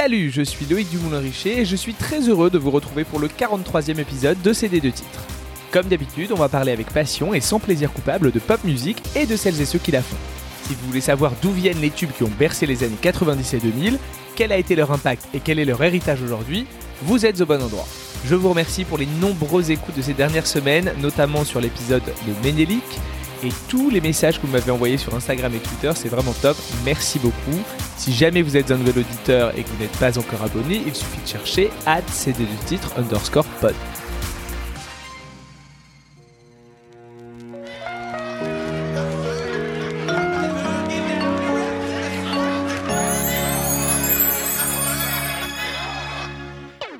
Salut, 0.00 0.30
je 0.30 0.42
suis 0.42 0.64
Loïc 0.64 0.88
Dumoulin-Richer 0.90 1.58
et 1.58 1.64
je 1.64 1.74
suis 1.74 1.92
très 1.92 2.28
heureux 2.28 2.50
de 2.50 2.58
vous 2.58 2.70
retrouver 2.70 3.02
pour 3.02 3.18
le 3.18 3.26
43e 3.26 3.98
épisode 3.98 4.40
de 4.42 4.52
CD 4.52 4.78
de 4.80 4.90
titres. 4.90 5.26
Comme 5.72 5.88
d'habitude, 5.88 6.30
on 6.30 6.36
va 6.36 6.48
parler 6.48 6.70
avec 6.70 6.92
passion 6.92 7.34
et 7.34 7.40
sans 7.40 7.58
plaisir 7.58 7.92
coupable 7.92 8.30
de 8.30 8.38
pop 8.38 8.62
musique 8.62 9.02
et 9.16 9.26
de 9.26 9.34
celles 9.34 9.60
et 9.60 9.64
ceux 9.64 9.80
qui 9.80 9.90
la 9.90 10.00
font. 10.00 10.16
Si 10.62 10.74
vous 10.74 10.86
voulez 10.86 11.00
savoir 11.00 11.32
d'où 11.42 11.50
viennent 11.50 11.80
les 11.80 11.90
tubes 11.90 12.12
qui 12.16 12.22
ont 12.22 12.30
bercé 12.38 12.64
les 12.64 12.84
années 12.84 12.94
90 13.02 13.54
et 13.54 13.58
2000, 13.58 13.98
quel 14.36 14.52
a 14.52 14.56
été 14.56 14.76
leur 14.76 14.92
impact 14.92 15.26
et 15.34 15.40
quel 15.40 15.58
est 15.58 15.64
leur 15.64 15.82
héritage 15.82 16.22
aujourd'hui, 16.22 16.68
vous 17.02 17.26
êtes 17.26 17.40
au 17.40 17.46
bon 17.46 17.60
endroit. 17.60 17.88
Je 18.24 18.36
vous 18.36 18.50
remercie 18.50 18.84
pour 18.84 18.98
les 18.98 19.06
nombreuses 19.20 19.72
écoutes 19.72 19.96
de 19.96 20.02
ces 20.02 20.14
dernières 20.14 20.46
semaines, 20.46 20.92
notamment 21.02 21.42
sur 21.42 21.60
l'épisode 21.60 22.04
de 22.04 22.46
Ménélique, 22.46 23.00
et 23.42 23.50
tous 23.68 23.90
les 23.90 24.00
messages 24.00 24.40
que 24.40 24.46
vous 24.46 24.52
m'avez 24.52 24.70
envoyés 24.70 24.96
sur 24.96 25.14
Instagram 25.14 25.52
et 25.54 25.58
Twitter, 25.58 25.92
c'est 25.94 26.08
vraiment 26.08 26.32
top. 26.32 26.56
Merci 26.84 27.18
beaucoup. 27.18 27.58
Si 27.96 28.12
jamais 28.12 28.42
vous 28.42 28.56
êtes 28.56 28.70
un 28.70 28.76
nouvel 28.76 28.98
auditeur 28.98 29.52
et 29.56 29.62
que 29.62 29.68
vous 29.68 29.82
n'êtes 29.82 29.96
pas 29.98 30.18
encore 30.18 30.42
abonné, 30.42 30.82
il 30.86 30.94
suffit 30.94 31.20
de 31.22 31.28
chercher 31.28 31.70
at 31.86 32.02
cd 32.10 32.46
titre 32.66 32.92
underscore 32.96 33.46
pod. 33.60 33.74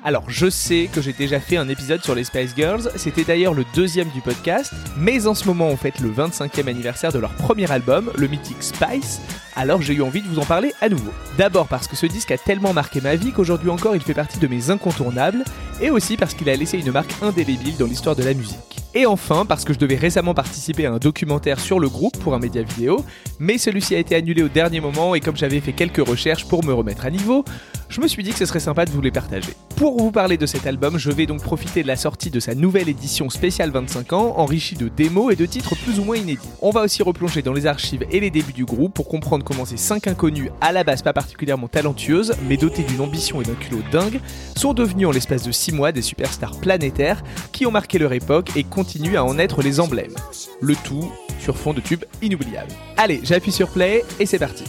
Alors, 0.09 0.25
je 0.27 0.49
sais 0.49 0.89
que 0.91 1.03
j'ai 1.03 1.13
déjà 1.13 1.39
fait 1.39 1.59
un 1.59 1.69
épisode 1.69 2.03
sur 2.03 2.15
les 2.15 2.25
Spice 2.25 2.55
Girls, 2.57 2.91
c'était 2.97 3.25
d'ailleurs 3.25 3.53
le 3.53 3.67
deuxième 3.75 4.09
du 4.09 4.23
podcast, 4.23 4.73
mais 4.97 5.27
en 5.27 5.35
ce 5.35 5.45
moment 5.45 5.69
on 5.69 5.77
fête 5.77 6.01
le 6.01 6.09
25e 6.09 6.67
anniversaire 6.67 7.13
de 7.13 7.19
leur 7.19 7.35
premier 7.35 7.71
album, 7.71 8.11
le 8.17 8.27
mythique 8.27 8.63
Spice, 8.63 9.21
alors 9.55 9.83
j'ai 9.83 9.93
eu 9.93 10.01
envie 10.01 10.23
de 10.23 10.27
vous 10.27 10.39
en 10.39 10.47
parler 10.47 10.73
à 10.81 10.89
nouveau. 10.89 11.13
D'abord 11.37 11.69
parce 11.69 11.87
que 11.87 11.95
ce 11.95 12.07
disque 12.07 12.31
a 12.31 12.39
tellement 12.39 12.73
marqué 12.73 13.03
ma 13.03 13.17
vie 13.17 13.33
qu'aujourd'hui 13.33 13.69
encore 13.69 13.97
il 13.97 14.01
fait 14.01 14.15
partie 14.15 14.39
de 14.39 14.47
mes 14.47 14.71
incontournables, 14.71 15.45
et 15.83 15.91
aussi 15.91 16.17
parce 16.17 16.33
qu'il 16.33 16.49
a 16.49 16.57
laissé 16.57 16.79
une 16.79 16.91
marque 16.91 17.13
indélébile 17.21 17.77
dans 17.77 17.85
l'histoire 17.85 18.17
de 18.17 18.23
la 18.23 18.33
musique. 18.33 18.79
Et 18.95 19.05
enfin, 19.05 19.45
parce 19.45 19.67
que 19.67 19.75
je 19.75 19.79
devais 19.79 19.97
récemment 19.97 20.33
participer 20.33 20.87
à 20.87 20.93
un 20.93 20.99
documentaire 20.99 21.61
sur 21.61 21.79
le 21.79 21.91
groupe 21.91 22.19
pour 22.19 22.35
un 22.35 22.39
média 22.39 22.63
vidéo, 22.63 23.05
mais 23.39 23.59
celui-ci 23.59 23.95
a 23.95 23.99
été 23.99 24.15
annulé 24.15 24.43
au 24.43 24.49
dernier 24.49 24.81
moment 24.81 25.15
et 25.15 25.21
comme 25.21 25.37
j'avais 25.37 25.61
fait 25.61 25.75
quelques 25.75 26.05
recherches 26.05 26.47
pour 26.47 26.65
me 26.65 26.73
remettre 26.73 27.05
à 27.05 27.11
niveau, 27.11 27.45
je 27.89 28.01
me 28.01 28.09
suis 28.09 28.23
dit 28.23 28.31
que 28.31 28.39
ce 28.39 28.47
serait 28.47 28.61
sympa 28.61 28.85
de 28.85 28.91
vous 28.91 29.01
les 29.01 29.11
partager. 29.11 29.53
Pour 29.77 29.99
vous 29.99 30.11
parler 30.11 30.37
de 30.37 30.47
cet 30.47 30.67
album, 30.67 30.99
je 30.99 31.11
vais 31.11 31.27
donc 31.27 31.43
profiter 31.43 31.83
de 31.83 31.89
la 31.89 31.97
sortie 31.97 32.31
de 32.31 32.41
sa 32.41 32.55
nouvelle 32.55 32.89
édition 32.89 33.31
spéciale 33.31 33.71
25 33.71 34.13
ans, 34.13 34.35
enrichie 34.37 34.75
de 34.75 34.89
démos 34.89 35.33
et 35.33 35.37
de 35.37 35.47
titres 35.47 35.75
plus 35.77 35.99
ou 35.99 36.05
moins 36.05 36.17
inédits. 36.17 36.49
On 36.61 36.71
va 36.71 36.83
aussi 36.83 37.03
replonger 37.03 37.43
dans 37.43 37.53
les 37.53 37.67
archives 37.67 38.05
et 38.11 38.21
les 38.21 38.31
débuts 38.31 38.53
du 38.53 38.65
groupe 38.65 38.95
pour 38.95 39.09
comprendre 39.09 39.45
comment 39.45 39.65
ces 39.65 39.77
5 39.77 40.07
inconnus, 40.07 40.51
à 40.61 40.73
la 40.73 40.85
base 40.85 41.03
pas 41.03 41.13
particulièrement 41.13 41.69
talentueuses, 41.69 42.35
mais 42.49 42.57
dotés 42.57 42.83
d'une 42.83 43.01
ambition 43.01 43.41
et 43.41 43.45
d'un 43.45 43.55
culot 43.55 43.83
dingue, 43.91 44.21
sont 44.57 44.75
devenus 44.75 45.07
en 45.07 45.13
l'espace 45.13 45.45
de 45.45 45.53
6 45.53 45.73
mois 45.73 45.93
des 45.93 46.03
superstars 46.03 46.57
planétaires 46.61 47.23
qui 47.53 47.67
ont 47.67 47.71
marqué 47.71 47.99
leur 47.99 48.13
époque 48.13 48.51
et 48.57 48.65
continuent 48.65 49.17
à 49.17 49.25
en 49.25 49.39
être 49.39 49.63
les 49.63 49.81
emblèmes. 49.81 50.15
Le 50.61 50.75
tout 50.77 51.11
sur 51.39 51.57
fond 51.57 51.73
de 51.73 51.81
tubes 51.81 52.05
inoubliables. 52.21 52.73
Allez, 52.97 53.21
j'appuie 53.23 53.53
sur 53.53 53.69
play 53.69 54.05
et 54.19 54.27
c'est 54.27 54.39
parti. 54.39 54.65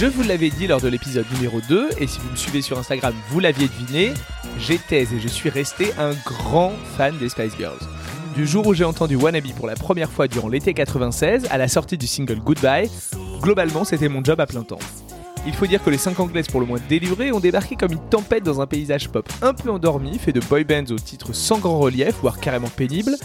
Je 0.00 0.06
vous 0.06 0.22
l'avais 0.22 0.48
dit 0.48 0.66
lors 0.66 0.80
de 0.80 0.88
l'épisode 0.88 1.26
numéro 1.34 1.60
2, 1.68 1.90
et 1.98 2.06
si 2.06 2.20
vous 2.20 2.30
me 2.30 2.36
suivez 2.36 2.62
sur 2.62 2.78
Instagram, 2.78 3.12
vous 3.28 3.38
l'aviez 3.38 3.68
deviné, 3.68 4.14
j'étais 4.58 5.02
et 5.02 5.18
je 5.20 5.28
suis 5.28 5.50
resté 5.50 5.92
un 5.98 6.12
grand 6.24 6.72
fan 6.96 7.18
des 7.18 7.28
Spice 7.28 7.54
Girls. 7.58 7.80
Du 8.34 8.46
jour 8.46 8.66
où 8.66 8.72
j'ai 8.72 8.84
entendu 8.84 9.16
Wannabe 9.16 9.52
pour 9.54 9.66
la 9.66 9.74
première 9.74 10.10
fois 10.10 10.26
durant 10.26 10.48
l'été 10.48 10.72
96, 10.72 11.48
à 11.50 11.58
la 11.58 11.68
sortie 11.68 11.98
du 11.98 12.06
single 12.06 12.38
Goodbye, 12.38 12.90
globalement 13.42 13.84
c'était 13.84 14.08
mon 14.08 14.24
job 14.24 14.40
à 14.40 14.46
plein 14.46 14.62
temps. 14.62 14.78
Il 15.46 15.52
faut 15.52 15.66
dire 15.66 15.84
que 15.84 15.90
les 15.90 15.98
5 15.98 16.18
anglaises 16.18 16.48
pour 16.48 16.60
le 16.60 16.66
moins 16.66 16.80
délivrées 16.88 17.30
ont 17.30 17.40
débarqué 17.40 17.76
comme 17.76 17.92
une 17.92 18.08
tempête 18.08 18.42
dans 18.42 18.62
un 18.62 18.66
paysage 18.66 19.10
pop 19.10 19.30
un 19.42 19.52
peu 19.52 19.68
endormi, 19.68 20.18
fait 20.18 20.32
de 20.32 20.40
boy 20.40 20.64
bands 20.64 20.94
au 20.94 20.98
titre 20.98 21.34
sans 21.34 21.58
grand 21.58 21.78
relief, 21.78 22.14
voire 22.22 22.40
carrément 22.40 22.70
pénible, 22.70 23.16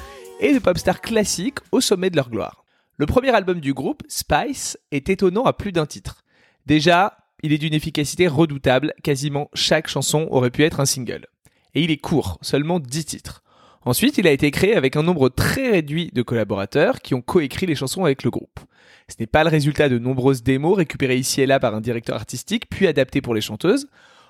et 0.42 0.54
de 0.54 0.60
pop 0.60 0.78
stars 0.78 1.00
classiques 1.00 1.60
au 1.72 1.80
sommet 1.80 2.10
de 2.10 2.18
leur 2.18 2.30
gloire. 2.30 2.66
Le 2.98 3.06
premier 3.06 3.30
album 3.30 3.62
du 3.62 3.74
groupe, 3.74 4.04
Spice, 4.10 4.78
est 4.92 5.08
étonnant 5.08 5.44
à 5.44 5.54
plus 5.54 5.72
d'un 5.72 5.86
titre. 5.86 6.25
Déjà, 6.66 7.18
il 7.44 7.54
est 7.54 7.58
d'une 7.58 7.74
efficacité 7.74 8.28
redoutable, 8.28 8.94
quasiment 9.04 9.50
chaque 9.54 9.88
chanson 9.88 10.28
aurait 10.32 10.52
pu 10.52 10.64
être 10.64 10.80
un 10.80 10.86
single. 10.86 11.28
Et 11.76 11.84
il 11.84 11.92
est 11.92 11.98
court, 11.98 12.38
seulement 12.42 12.80
10 12.80 13.06
titres. 13.06 13.44
Ensuite, 13.84 14.18
il 14.18 14.26
a 14.26 14.32
été 14.32 14.50
créé 14.50 14.76
avec 14.76 14.96
un 14.96 15.04
nombre 15.04 15.30
très 15.30 15.70
réduit 15.70 16.10
de 16.12 16.24
collaborateurs 16.24 17.02
qui 17.02 17.14
ont 17.14 17.22
coécrit 17.22 17.68
les 17.68 17.76
chansons 17.76 18.04
avec 18.04 18.24
le 18.24 18.32
groupe. 18.32 18.60
Ce 19.08 19.16
n'est 19.20 19.28
pas 19.28 19.44
le 19.44 19.52
résultat 19.52 19.90
de 19.90 20.00
nombreuses 20.00 20.42
démos 20.42 20.76
récupérées 20.76 21.18
ici 21.18 21.42
et 21.42 21.46
là 21.46 21.60
par 21.60 21.76
un 21.76 21.82
directeur 21.82 22.16
artistique 22.16 22.68
puis 22.68 22.88
adaptées 22.88 23.22
pour 23.22 23.36
les 23.36 23.42
chanteuses. 23.42 23.88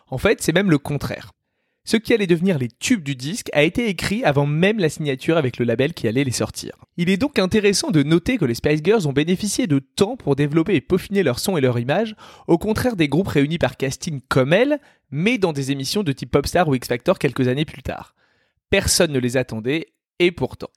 En 0.10 0.18
fait, 0.18 0.42
c'est 0.42 0.52
même 0.52 0.70
le 0.70 0.78
contraire. 0.78 1.32
Ce 1.88 1.98
qui 1.98 2.16
allait 2.16 2.26
devenir 2.26 2.58
les 2.58 2.68
tubes 2.68 3.04
du 3.04 3.16
disque 3.16 3.52
a 3.54 3.62
été 3.62 3.88
écrit 3.88 4.24
avant 4.24 4.48
même 4.48 4.80
la 4.80 4.90
signature 4.90 5.38
avec 5.38 5.60
le 5.60 5.66
label 5.66 5.94
qui 5.94 6.08
allait 6.08 6.24
les 6.24 6.32
sortir. 6.32 6.74
Il 6.98 7.12
est 7.12 7.18
donc 7.18 7.38
intéressant 7.38 7.92
de 7.92 8.02
noter 8.02 8.40
que 8.40 8.46
les 8.46 8.56
Spice 8.56 8.82
Girls 8.84 9.08
ont 9.08 9.14
bénéficié 9.14 9.68
de 9.68 9.78
temps 9.78 10.18
pour 10.18 10.36
développer 10.36 10.74
et 10.74 10.82
peaufiner 10.82 11.22
leur 11.22 11.38
son 11.38 11.58
et 11.58 11.62
leur 11.62 11.78
image, 11.78 12.16
au 12.48 12.58
contraire 12.58 12.96
des 12.96 13.08
groupes 13.08 13.28
réunis 13.28 13.60
par 13.60 13.78
casting 13.78 14.20
comme 14.30 14.52
elles, 14.52 14.80
mais 15.12 15.38
dans 15.38 15.54
des 15.54 15.72
émissions 15.72 16.02
de 16.02 16.12
type 16.12 16.32
Popstar 16.32 16.68
ou 16.68 16.74
X 16.74 16.88
Factor 16.88 17.20
quelques 17.20 17.48
années 17.48 17.66
plus 17.66 17.84
tard. 17.84 18.16
Personne 18.72 19.12
ne 19.12 19.20
les 19.20 19.38
attendait, 19.38 19.94
et 20.18 20.32
pourtant. 20.32 20.70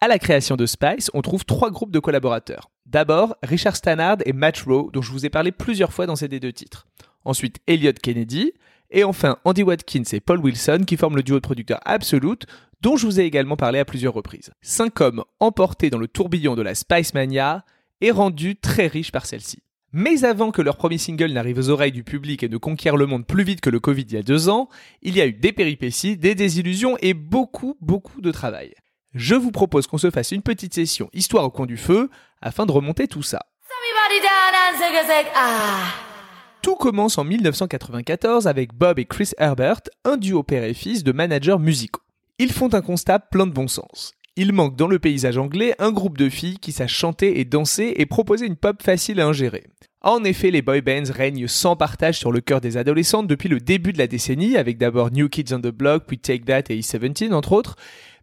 À 0.00 0.08
la 0.08 0.18
création 0.18 0.56
de 0.56 0.64
Spice, 0.64 1.10
on 1.12 1.20
trouve 1.20 1.44
trois 1.44 1.70
groupes 1.70 1.92
de 1.92 1.98
collaborateurs. 1.98 2.70
D'abord, 2.86 3.36
Richard 3.42 3.76
Stannard 3.76 4.18
et 4.24 4.32
Matt 4.32 4.60
Rowe, 4.60 4.90
dont 4.92 5.02
je 5.02 5.12
vous 5.12 5.26
ai 5.26 5.30
parlé 5.30 5.52
plusieurs 5.52 5.92
fois 5.92 6.06
dans 6.06 6.16
ces 6.16 6.28
deux 6.28 6.52
titres. 6.52 6.86
Ensuite, 7.24 7.58
Elliot 7.66 7.92
Kennedy, 8.02 8.52
et 8.94 9.02
enfin, 9.02 9.38
Andy 9.44 9.64
Watkins 9.64 10.04
et 10.12 10.20
Paul 10.20 10.38
Wilson 10.38 10.84
qui 10.86 10.96
forment 10.96 11.16
le 11.16 11.24
duo 11.24 11.34
de 11.34 11.40
producteurs 11.40 11.80
Absolute, 11.84 12.46
dont 12.80 12.96
je 12.96 13.06
vous 13.06 13.20
ai 13.20 13.24
également 13.24 13.56
parlé 13.56 13.80
à 13.80 13.84
plusieurs 13.84 14.14
reprises. 14.14 14.52
Cinq 14.62 15.00
hommes 15.00 15.24
emportés 15.40 15.90
dans 15.90 15.98
le 15.98 16.06
tourbillon 16.06 16.54
de 16.54 16.62
la 16.62 16.76
Spice 16.76 17.12
Mania 17.12 17.64
et 18.00 18.12
rendus 18.12 18.56
très 18.56 18.86
riches 18.86 19.10
par 19.10 19.26
celle-ci. 19.26 19.58
Mais 19.92 20.24
avant 20.24 20.52
que 20.52 20.62
leur 20.62 20.76
premier 20.76 20.98
single 20.98 21.32
n'arrive 21.32 21.58
aux 21.58 21.70
oreilles 21.70 21.92
du 21.92 22.04
public 22.04 22.44
et 22.44 22.48
ne 22.48 22.56
conquiert 22.56 22.96
le 22.96 23.06
monde 23.06 23.26
plus 23.26 23.42
vite 23.42 23.60
que 23.60 23.70
le 23.70 23.80
Covid 23.80 24.02
il 24.02 24.12
y 24.12 24.16
a 24.16 24.22
deux 24.22 24.48
ans, 24.48 24.68
il 25.02 25.16
y 25.16 25.20
a 25.20 25.26
eu 25.26 25.32
des 25.32 25.52
péripéties, 25.52 26.16
des 26.16 26.36
désillusions 26.36 26.96
et 27.00 27.14
beaucoup, 27.14 27.76
beaucoup 27.80 28.20
de 28.20 28.30
travail. 28.30 28.74
Je 29.12 29.34
vous 29.34 29.50
propose 29.50 29.88
qu'on 29.88 29.98
se 29.98 30.10
fasse 30.10 30.30
une 30.30 30.42
petite 30.42 30.74
session 30.74 31.10
histoire 31.12 31.44
au 31.44 31.50
coin 31.50 31.66
du 31.66 31.76
feu 31.76 32.10
afin 32.40 32.64
de 32.64 32.72
remonter 32.72 33.08
tout 33.08 33.22
ça. 33.22 33.40
Tout 36.64 36.76
commence 36.76 37.18
en 37.18 37.24
1994 37.24 38.46
avec 38.46 38.72
Bob 38.72 38.98
et 38.98 39.04
Chris 39.04 39.32
Herbert, 39.36 39.82
un 40.06 40.16
duo 40.16 40.42
père 40.42 40.64
et 40.64 40.72
fils 40.72 41.04
de 41.04 41.12
managers 41.12 41.58
musicaux. 41.58 42.00
Ils 42.38 42.50
font 42.50 42.72
un 42.72 42.80
constat 42.80 43.18
plein 43.18 43.46
de 43.46 43.52
bon 43.52 43.68
sens. 43.68 44.14
Il 44.36 44.54
manque 44.54 44.74
dans 44.74 44.88
le 44.88 44.98
paysage 44.98 45.36
anglais 45.36 45.74
un 45.78 45.92
groupe 45.92 46.16
de 46.16 46.30
filles 46.30 46.56
qui 46.56 46.72
sachent 46.72 46.96
chanter 46.96 47.38
et 47.38 47.44
danser 47.44 47.92
et 47.98 48.06
proposer 48.06 48.46
une 48.46 48.56
pop 48.56 48.82
facile 48.82 49.20
à 49.20 49.26
ingérer. 49.26 49.64
En 50.00 50.24
effet, 50.24 50.50
les 50.50 50.62
boy 50.62 50.80
bands 50.80 51.12
règnent 51.12 51.48
sans 51.48 51.76
partage 51.76 52.18
sur 52.18 52.32
le 52.32 52.40
cœur 52.40 52.62
des 52.62 52.78
adolescentes 52.78 53.26
depuis 53.26 53.50
le 53.50 53.60
début 53.60 53.92
de 53.92 53.98
la 53.98 54.06
décennie, 54.06 54.56
avec 54.56 54.78
d'abord 54.78 55.10
New 55.10 55.28
Kids 55.28 55.52
on 55.52 55.60
the 55.60 55.66
Block, 55.66 56.04
puis 56.06 56.18
Take 56.18 56.46
That 56.46 56.72
et 56.72 56.80
E17 56.80 57.34
entre 57.34 57.52
autres, 57.52 57.76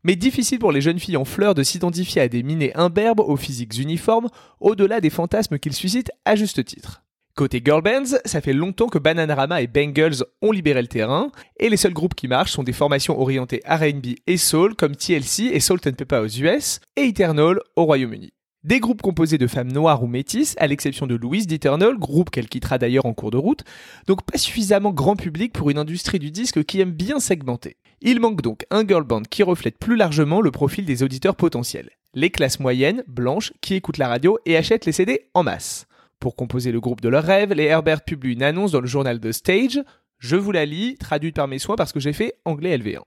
mais 0.03 0.15
difficile 0.15 0.57
pour 0.57 0.71
les 0.71 0.81
jeunes 0.81 0.97
filles 0.97 1.17
en 1.17 1.25
fleurs 1.25 1.53
de 1.53 1.61
s'identifier 1.61 2.23
à 2.23 2.27
des 2.27 2.41
minés 2.41 2.75
imberbes 2.75 3.19
aux 3.19 3.37
physiques 3.37 3.77
uniformes, 3.77 4.29
au-delà 4.59 4.99
des 4.99 5.11
fantasmes 5.11 5.59
qu'ils 5.59 5.73
suscitent 5.73 6.11
à 6.25 6.35
juste 6.35 6.65
titre. 6.65 7.03
Côté 7.35 7.61
girl 7.63 7.81
bands, 7.81 8.17
ça 8.25 8.41
fait 8.41 8.53
longtemps 8.53 8.87
que 8.87 8.99
Bananarama 8.99 9.61
et 9.61 9.67
Bangles 9.67 10.25
ont 10.41 10.51
libéré 10.51 10.81
le 10.81 10.87
terrain, 10.87 11.31
et 11.59 11.69
les 11.69 11.77
seuls 11.77 11.93
groupes 11.93 12.15
qui 12.15 12.27
marchent 12.27 12.51
sont 12.51 12.63
des 12.63 12.73
formations 12.73 13.19
orientées 13.19 13.61
R&B 13.65 14.15
et 14.27 14.37
soul 14.37 14.75
comme 14.75 14.95
TLC 14.95 15.45
et 15.53 15.59
Salt 15.61 15.87
and 15.87 15.93
Pepper 15.93 16.17
aux 16.17 16.27
US 16.27 16.81
et 16.97 17.07
Eternal 17.07 17.59
au 17.75 17.85
Royaume-Uni. 17.85 18.33
Des 18.63 18.79
groupes 18.79 19.01
composés 19.01 19.39
de 19.39 19.47
femmes 19.47 19.71
noires 19.71 20.03
ou 20.03 20.07
métisses, 20.07 20.55
à 20.59 20.67
l'exception 20.67 21.07
de 21.07 21.15
Louise 21.15 21.47
d'Eternal, 21.47 21.97
groupe 21.97 22.29
qu'elle 22.29 22.49
quittera 22.49 22.77
d'ailleurs 22.77 23.07
en 23.07 23.13
cours 23.13 23.31
de 23.31 23.37
route, 23.37 23.63
donc 24.07 24.23
pas 24.23 24.37
suffisamment 24.37 24.91
grand 24.91 25.15
public 25.15 25.53
pour 25.53 25.71
une 25.71 25.79
industrie 25.79 26.19
du 26.19 26.29
disque 26.29 26.63
qui 26.65 26.79
aime 26.79 26.91
bien 26.91 27.19
segmenter. 27.19 27.77
Il 28.01 28.19
manque 28.19 28.41
donc 28.41 28.65
un 28.69 28.85
girl 28.85 29.03
band 29.03 29.23
qui 29.23 29.41
reflète 29.41 29.79
plus 29.79 29.95
largement 29.95 30.41
le 30.41 30.51
profil 30.51 30.85
des 30.85 31.01
auditeurs 31.01 31.35
potentiels. 31.35 31.89
Les 32.13 32.29
classes 32.29 32.59
moyennes, 32.59 33.03
blanches, 33.07 33.53
qui 33.61 33.73
écoutent 33.73 33.97
la 33.97 34.09
radio 34.09 34.37
et 34.45 34.57
achètent 34.57 34.85
les 34.85 34.91
CD 34.91 35.29
en 35.33 35.43
masse. 35.43 35.87
Pour 36.21 36.35
composer 36.35 36.71
le 36.71 36.79
groupe 36.79 37.01
de 37.01 37.09
leurs 37.09 37.23
rêves, 37.23 37.51
les 37.51 37.63
Herbert 37.63 38.03
publient 38.03 38.33
une 38.33 38.43
annonce 38.43 38.71
dans 38.71 38.79
le 38.79 38.85
journal 38.85 39.19
The 39.19 39.31
Stage. 39.31 39.81
Je 40.19 40.35
vous 40.35 40.51
la 40.51 40.65
lis, 40.65 40.95
traduite 40.99 41.35
par 41.35 41.47
mes 41.47 41.57
soins 41.57 41.75
parce 41.75 41.91
que 41.91 41.99
j'ai 41.99 42.13
fait 42.13 42.35
anglais 42.45 42.77
LV1. 42.77 42.99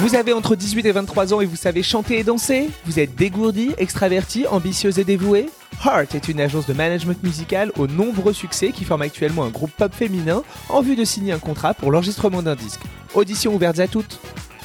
Vous 0.00 0.14
avez 0.14 0.34
entre 0.34 0.54
18 0.54 0.84
et 0.84 0.92
23 0.92 1.32
ans 1.32 1.40
et 1.40 1.46
vous 1.46 1.56
savez 1.56 1.82
chanter 1.82 2.18
et 2.18 2.24
danser? 2.24 2.68
Vous 2.84 3.00
êtes 3.00 3.14
dégourdi, 3.14 3.70
extraverti, 3.78 4.46
ambitieuse 4.46 4.98
et 4.98 5.04
dévoué? 5.04 5.46
Heart 5.82 6.14
est 6.14 6.28
une 6.28 6.42
agence 6.42 6.66
de 6.66 6.74
management 6.74 7.22
musical 7.22 7.72
aux 7.78 7.86
nombreux 7.86 8.34
succès 8.34 8.72
qui 8.72 8.84
forme 8.84 9.00
actuellement 9.00 9.44
un 9.44 9.50
groupe 9.50 9.72
pop 9.72 9.94
féminin 9.94 10.42
en 10.68 10.82
vue 10.82 10.94
de 10.94 11.06
signer 11.06 11.32
un 11.32 11.38
contrat 11.38 11.72
pour 11.72 11.90
l'enregistrement 11.90 12.42
d'un 12.42 12.54
disque. 12.54 12.82
Audition 13.14 13.54
ouverte 13.54 13.78
à 13.78 13.88
toutes. 13.88 14.20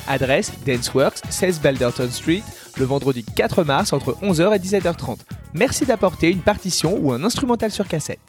Adresse 0.09 0.51
Danceworks, 0.65 1.19
16 1.29 1.61
Balderton 1.61 2.09
Street, 2.11 2.43
le 2.79 2.85
vendredi 2.85 3.23
4 3.23 3.63
mars 3.63 3.93
entre 3.93 4.13
11h 4.21 4.55
et 4.55 4.59
17h30. 4.59 5.17
Merci 5.53 5.85
d'apporter 5.85 6.31
une 6.31 6.41
partition 6.41 6.97
ou 6.99 7.11
un 7.11 7.23
instrumental 7.23 7.71
sur 7.71 7.87
cassette. 7.87 8.19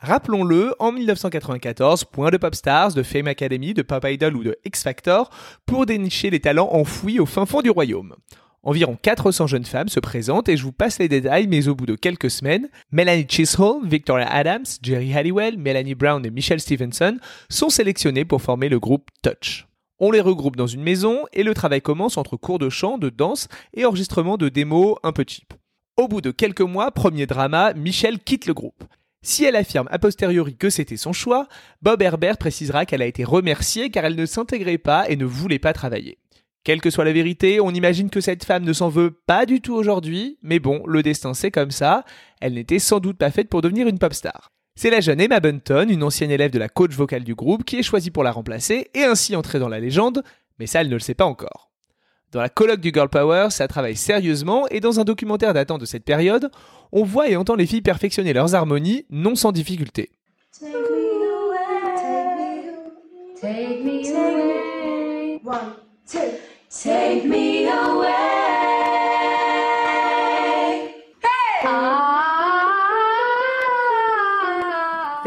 Rappelons-le, 0.00 0.74
en 0.78 0.92
1994, 0.92 2.04
point 2.04 2.30
de 2.30 2.36
pop 2.36 2.54
stars, 2.54 2.94
de 2.94 3.02
Fame 3.02 3.26
Academy, 3.26 3.74
de 3.74 3.82
Pop 3.82 4.04
Idol 4.06 4.36
ou 4.36 4.44
de 4.44 4.56
X 4.64 4.84
Factor 4.84 5.30
pour 5.66 5.86
dénicher 5.86 6.30
les 6.30 6.38
talents 6.38 6.70
enfouis 6.72 7.18
au 7.18 7.26
fin 7.26 7.46
fond 7.46 7.62
du 7.62 7.70
royaume. 7.70 8.14
Environ 8.62 8.96
400 9.00 9.46
jeunes 9.46 9.64
femmes 9.64 9.88
se 9.88 10.00
présentent 10.00 10.48
et 10.48 10.56
je 10.56 10.62
vous 10.62 10.72
passe 10.72 10.98
les 10.98 11.08
détails, 11.08 11.46
mais 11.48 11.68
au 11.68 11.74
bout 11.74 11.86
de 11.86 11.94
quelques 11.96 12.30
semaines, 12.30 12.68
Melanie 12.92 13.26
Chisholm, 13.28 13.88
Victoria 13.88 14.28
Adams, 14.30 14.66
Jerry 14.82 15.14
Halliwell, 15.14 15.58
Melanie 15.58 15.94
Brown 15.94 16.24
et 16.24 16.30
Michelle 16.30 16.60
Stevenson 16.60 17.18
sont 17.48 17.70
sélectionnées 17.70 18.24
pour 18.24 18.42
former 18.42 18.68
le 18.68 18.78
groupe 18.78 19.10
Touch. 19.22 19.67
On 20.00 20.12
les 20.12 20.20
regroupe 20.20 20.54
dans 20.54 20.68
une 20.68 20.82
maison 20.82 21.24
et 21.32 21.42
le 21.42 21.54
travail 21.54 21.82
commence 21.82 22.18
entre 22.18 22.36
cours 22.36 22.60
de 22.60 22.68
chant, 22.68 22.98
de 22.98 23.08
danse 23.08 23.48
et 23.74 23.84
enregistrement 23.84 24.36
de 24.36 24.48
démos 24.48 24.96
un 25.02 25.10
peu 25.10 25.24
cheap. 25.26 25.54
Au 25.96 26.06
bout 26.06 26.20
de 26.20 26.30
quelques 26.30 26.60
mois, 26.60 26.92
premier 26.92 27.26
drama, 27.26 27.72
Michelle 27.74 28.20
quitte 28.20 28.46
le 28.46 28.54
groupe. 28.54 28.84
Si 29.22 29.44
elle 29.44 29.56
affirme 29.56 29.88
a 29.90 29.98
posteriori 29.98 30.56
que 30.56 30.70
c'était 30.70 30.96
son 30.96 31.12
choix, 31.12 31.48
Bob 31.82 32.00
Herbert 32.00 32.38
précisera 32.38 32.86
qu'elle 32.86 33.02
a 33.02 33.06
été 33.06 33.24
remerciée 33.24 33.90
car 33.90 34.04
elle 34.04 34.14
ne 34.14 34.24
s'intégrait 34.24 34.78
pas 34.78 35.10
et 35.10 35.16
ne 35.16 35.24
voulait 35.24 35.58
pas 35.58 35.72
travailler. 35.72 36.18
Quelle 36.62 36.80
que 36.80 36.90
soit 36.90 37.04
la 37.04 37.12
vérité, 37.12 37.60
on 37.60 37.70
imagine 37.70 38.10
que 38.10 38.20
cette 38.20 38.44
femme 38.44 38.64
ne 38.64 38.72
s'en 38.72 38.88
veut 38.88 39.10
pas 39.10 39.46
du 39.46 39.60
tout 39.60 39.74
aujourd'hui, 39.74 40.38
mais 40.42 40.60
bon, 40.60 40.84
le 40.86 41.02
destin 41.02 41.34
c'est 41.34 41.50
comme 41.50 41.72
ça, 41.72 42.04
elle 42.40 42.54
n'était 42.54 42.78
sans 42.78 43.00
doute 43.00 43.18
pas 43.18 43.32
faite 43.32 43.48
pour 43.48 43.62
devenir 43.62 43.88
une 43.88 43.98
pop 43.98 44.14
star. 44.14 44.52
C'est 44.80 44.90
la 44.90 45.00
jeune 45.00 45.20
Emma 45.20 45.40
Bunton, 45.40 45.88
une 45.90 46.04
ancienne 46.04 46.30
élève 46.30 46.52
de 46.52 46.58
la 46.60 46.68
coach 46.68 46.92
vocale 46.92 47.24
du 47.24 47.34
groupe, 47.34 47.64
qui 47.64 47.80
est 47.80 47.82
choisie 47.82 48.12
pour 48.12 48.22
la 48.22 48.30
remplacer 48.30 48.92
et 48.94 49.02
ainsi 49.02 49.34
entrer 49.34 49.58
dans 49.58 49.68
la 49.68 49.80
légende, 49.80 50.22
mais 50.60 50.68
ça 50.68 50.82
elle 50.82 50.88
ne 50.88 50.94
le 50.94 51.00
sait 51.00 51.14
pas 51.14 51.24
encore. 51.24 51.72
Dans 52.30 52.40
la 52.40 52.48
colloque 52.48 52.78
du 52.78 52.92
Girl 52.94 53.08
Power, 53.08 53.48
ça 53.50 53.66
travaille 53.66 53.96
sérieusement 53.96 54.68
et 54.68 54.78
dans 54.78 55.00
un 55.00 55.04
documentaire 55.04 55.52
datant 55.52 55.78
de 55.78 55.84
cette 55.84 56.04
période, 56.04 56.52
on 56.92 57.02
voit 57.02 57.28
et 57.28 57.34
entend 57.34 57.56
les 57.56 57.66
filles 57.66 57.82
perfectionner 57.82 58.32
leurs 58.32 58.54
harmonies 58.54 59.04
non 59.10 59.34
sans 59.34 59.50
difficulté. 59.50 60.10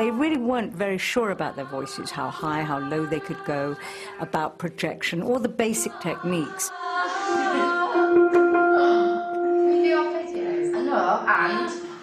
They 0.01 0.09
really 0.09 0.39
weren't 0.39 0.73
very 0.73 0.97
sure 0.97 1.29
about 1.29 1.55
their 1.55 1.67
voices, 1.67 2.09
how 2.09 2.31
high, 2.31 2.63
how 2.63 2.79
low 2.79 3.05
they 3.05 3.19
could 3.19 3.37
go, 3.45 3.75
about 4.19 4.57
projection, 4.57 5.21
all 5.21 5.39
the 5.39 5.47
basic 5.47 5.91
techniques. 6.01 6.71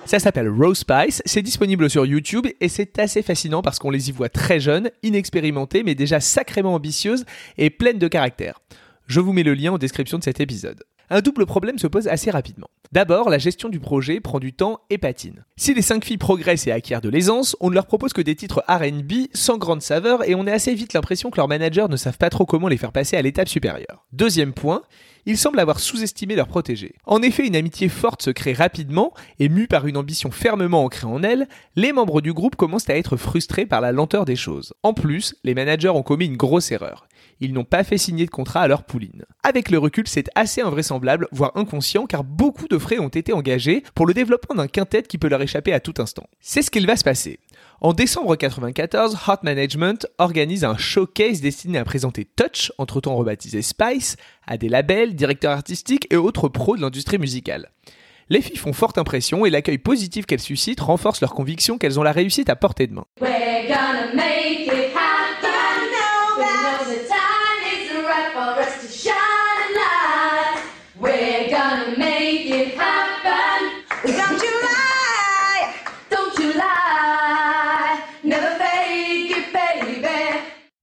Ça 0.04 0.20
s'appelle 0.20 0.48
Rose 0.48 0.78
Spice, 0.78 1.22
c'est 1.26 1.42
disponible 1.42 1.90
sur 1.90 2.06
YouTube 2.06 2.46
et 2.60 2.68
c'est 2.68 3.00
assez 3.00 3.22
fascinant 3.22 3.62
parce 3.62 3.80
qu'on 3.80 3.90
les 3.90 4.10
y 4.10 4.12
voit 4.12 4.28
très 4.28 4.60
jeunes, 4.60 4.92
inexpérimentées 5.02 5.82
mais 5.82 5.96
déjà 5.96 6.20
sacrément 6.20 6.74
ambitieuses 6.74 7.24
et 7.56 7.68
pleines 7.68 7.98
de 7.98 8.06
caractère. 8.06 8.60
Je 9.08 9.18
vous 9.18 9.32
mets 9.32 9.42
le 9.42 9.54
lien 9.54 9.72
en 9.72 9.78
description 9.78 10.18
de 10.18 10.22
cet 10.22 10.38
épisode. 10.38 10.84
Un 11.10 11.20
double 11.20 11.46
problème 11.46 11.78
se 11.78 11.86
pose 11.86 12.06
assez 12.06 12.30
rapidement. 12.30 12.68
D'abord, 12.92 13.30
la 13.30 13.38
gestion 13.38 13.68
du 13.68 13.80
projet 13.80 14.20
prend 14.20 14.38
du 14.38 14.52
temps 14.52 14.80
et 14.90 14.98
patine. 14.98 15.44
Si 15.56 15.72
les 15.72 15.82
cinq 15.82 16.04
filles 16.04 16.18
progressent 16.18 16.66
et 16.66 16.72
acquièrent 16.72 17.00
de 17.00 17.08
l'aisance, 17.08 17.56
on 17.60 17.70
ne 17.70 17.74
leur 17.74 17.86
propose 17.86 18.12
que 18.12 18.20
des 18.20 18.34
titres 18.34 18.62
RB 18.68 19.28
sans 19.32 19.58
grande 19.58 19.82
saveur 19.82 20.28
et 20.28 20.34
on 20.34 20.46
a 20.46 20.52
assez 20.52 20.74
vite 20.74 20.92
l'impression 20.92 21.30
que 21.30 21.38
leurs 21.38 21.48
managers 21.48 21.86
ne 21.88 21.96
savent 21.96 22.18
pas 22.18 22.30
trop 22.30 22.44
comment 22.44 22.68
les 22.68 22.76
faire 22.76 22.92
passer 22.92 23.16
à 23.16 23.22
l'étape 23.22 23.48
supérieure. 23.48 24.06
Deuxième 24.12 24.52
point, 24.52 24.82
ils 25.24 25.38
semblent 25.38 25.60
avoir 25.60 25.80
sous-estimé 25.80 26.36
leurs 26.36 26.48
protégés. 26.48 26.94
En 27.04 27.22
effet, 27.22 27.46
une 27.46 27.56
amitié 27.56 27.88
forte 27.88 28.22
se 28.22 28.30
crée 28.30 28.54
rapidement 28.54 29.12
et 29.38 29.48
mue 29.48 29.66
par 29.66 29.86
une 29.86 29.96
ambition 29.96 30.30
fermement 30.30 30.84
ancrée 30.84 31.06
en 31.06 31.22
elles, 31.22 31.48
les 31.76 31.92
membres 31.92 32.20
du 32.20 32.32
groupe 32.32 32.56
commencent 32.56 32.88
à 32.88 32.96
être 32.96 33.16
frustrés 33.16 33.66
par 33.66 33.80
la 33.80 33.92
lenteur 33.92 34.24
des 34.24 34.36
choses. 34.36 34.74
En 34.82 34.92
plus, 34.92 35.34
les 35.44 35.54
managers 35.54 35.88
ont 35.88 36.02
commis 36.02 36.26
une 36.26 36.36
grosse 36.36 36.70
erreur 36.70 37.07
ils 37.40 37.52
n'ont 37.52 37.64
pas 37.64 37.84
fait 37.84 37.98
signer 37.98 38.26
de 38.26 38.30
contrat 38.30 38.62
à 38.62 38.68
leur 38.68 38.84
pouline. 38.84 39.24
Avec 39.42 39.70
le 39.70 39.78
recul, 39.78 40.08
c'est 40.08 40.28
assez 40.34 40.60
invraisemblable, 40.60 41.28
voire 41.32 41.52
inconscient, 41.56 42.06
car 42.06 42.24
beaucoup 42.24 42.68
de 42.68 42.78
frais 42.78 42.98
ont 42.98 43.08
été 43.08 43.32
engagés 43.32 43.82
pour 43.94 44.06
le 44.06 44.14
développement 44.14 44.56
d'un 44.56 44.68
quintet 44.68 45.02
qui 45.02 45.18
peut 45.18 45.28
leur 45.28 45.42
échapper 45.42 45.72
à 45.72 45.80
tout 45.80 45.94
instant. 45.98 46.26
C'est 46.40 46.62
ce 46.62 46.70
qu'il 46.70 46.86
va 46.86 46.96
se 46.96 47.04
passer. 47.04 47.38
En 47.80 47.92
décembre 47.92 48.32
1994, 48.32 49.18
Hot 49.28 49.44
Management 49.44 50.06
organise 50.18 50.64
un 50.64 50.76
showcase 50.76 51.40
destiné 51.40 51.78
à 51.78 51.84
présenter 51.84 52.24
Touch, 52.24 52.72
entre-temps 52.78 53.16
rebaptisé 53.16 53.62
Spice, 53.62 54.16
à 54.46 54.56
des 54.56 54.68
labels, 54.68 55.14
directeurs 55.14 55.52
artistiques 55.52 56.08
et 56.10 56.16
autres 56.16 56.48
pros 56.48 56.76
de 56.76 56.82
l'industrie 56.82 57.18
musicale. 57.18 57.70
Les 58.30 58.42
filles 58.42 58.56
font 58.56 58.72
forte 58.72 58.98
impression 58.98 59.46
et 59.46 59.50
l'accueil 59.50 59.78
positif 59.78 60.26
qu'elles 60.26 60.40
suscitent 60.40 60.80
renforce 60.80 61.20
leur 61.20 61.32
conviction 61.32 61.78
qu'elles 61.78 61.98
ont 61.98 62.02
la 62.02 62.12
réussite 62.12 62.50
à 62.50 62.56
portée 62.56 62.86
de 62.86 62.94
main. 62.94 63.06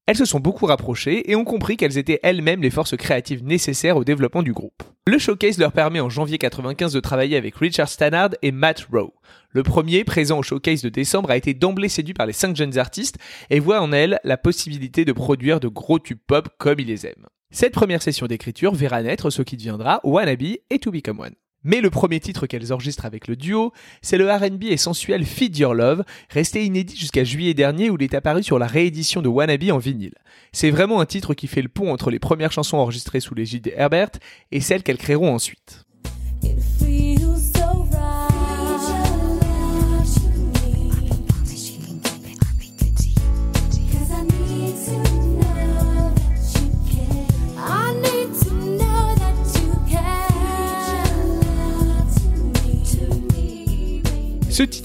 Elles 0.07 0.17
se 0.17 0.25
sont 0.25 0.39
beaucoup 0.39 0.67
rapprochées 0.67 1.31
et 1.31 1.35
ont 1.35 1.45
compris 1.45 1.77
qu'elles 1.77 1.97
étaient 1.97 2.19
elles-mêmes 2.21 2.61
les 2.61 2.69
forces 2.69 2.95
créatives 2.95 3.43
nécessaires 3.43 3.97
au 3.97 4.03
développement 4.03 4.43
du 4.43 4.53
groupe. 4.53 4.83
Le 5.07 5.17
showcase 5.17 5.57
leur 5.57 5.71
permet 5.71 5.99
en 5.99 6.09
janvier 6.09 6.37
95 6.37 6.93
de 6.93 6.99
travailler 6.99 7.37
avec 7.37 7.55
Richard 7.55 7.89
Stannard 7.89 8.29
et 8.43 8.51
Matt 8.51 8.87
Rowe. 8.91 9.13
Le 9.49 9.63
premier, 9.63 10.03
présent 10.03 10.37
au 10.37 10.43
showcase 10.43 10.83
de 10.83 10.89
décembre, 10.89 11.31
a 11.31 11.37
été 11.37 11.55
d'emblée 11.55 11.89
séduit 11.89 12.13
par 12.13 12.27
les 12.27 12.33
cinq 12.33 12.55
jeunes 12.55 12.77
artistes 12.77 13.17
et 13.49 13.59
voit 13.59 13.81
en 13.81 13.91
elles 13.91 14.19
la 14.23 14.37
possibilité 14.37 15.05
de 15.05 15.11
produire 15.11 15.59
de 15.59 15.67
gros 15.67 15.97
tubes 15.97 16.19
pop 16.27 16.49
comme 16.59 16.79
il 16.79 16.87
les 16.87 17.07
aime. 17.07 17.25
Cette 17.49 17.73
première 17.73 18.03
session 18.03 18.27
d'écriture 18.27 18.75
verra 18.75 19.01
naître 19.01 19.31
ce 19.31 19.41
qui 19.41 19.57
deviendra 19.57 20.01
Wannabe 20.03 20.57
et 20.69 20.79
To 20.79 20.91
Become 20.91 21.19
One. 21.19 21.35
Mais 21.67 21.81
le 21.81 21.89
premier 21.89 22.19
titre 22.19 22.45
qu'elles 22.45 22.71
enregistrent 22.71 23.05
avec 23.05 23.27
le 23.27 23.35
duo, 23.35 23.73
c'est 24.03 24.19
le 24.19 24.31
RB 24.31 24.65
et 24.65 24.77
sensuel 24.77 25.25
Feed 25.25 25.57
Your 25.57 25.73
Love, 25.73 26.03
resté 26.29 26.63
inédit 26.63 26.95
jusqu'à 26.95 27.23
juillet 27.23 27.55
dernier 27.55 27.89
où 27.89 27.97
il 27.99 28.03
est 28.03 28.13
apparu 28.13 28.43
sur 28.43 28.59
la 28.59 28.67
réédition 28.67 29.23
de 29.23 29.27
Wannabe 29.27 29.71
en 29.71 29.79
vinyle. 29.79 30.13
C'est 30.51 30.69
vraiment 30.69 31.01
un 31.01 31.07
titre 31.07 31.33
qui 31.33 31.47
fait 31.47 31.63
le 31.63 31.67
pont 31.67 31.91
entre 31.91 32.11
les 32.11 32.19
premières 32.19 32.51
chansons 32.51 32.77
enregistrées 32.77 33.19
sous 33.19 33.33
l'égide 33.33 33.73
Herbert 33.75 34.11
et 34.51 34.61
celles 34.61 34.83
qu'elles 34.83 34.99
créeront 34.99 35.33
ensuite. 35.33 35.85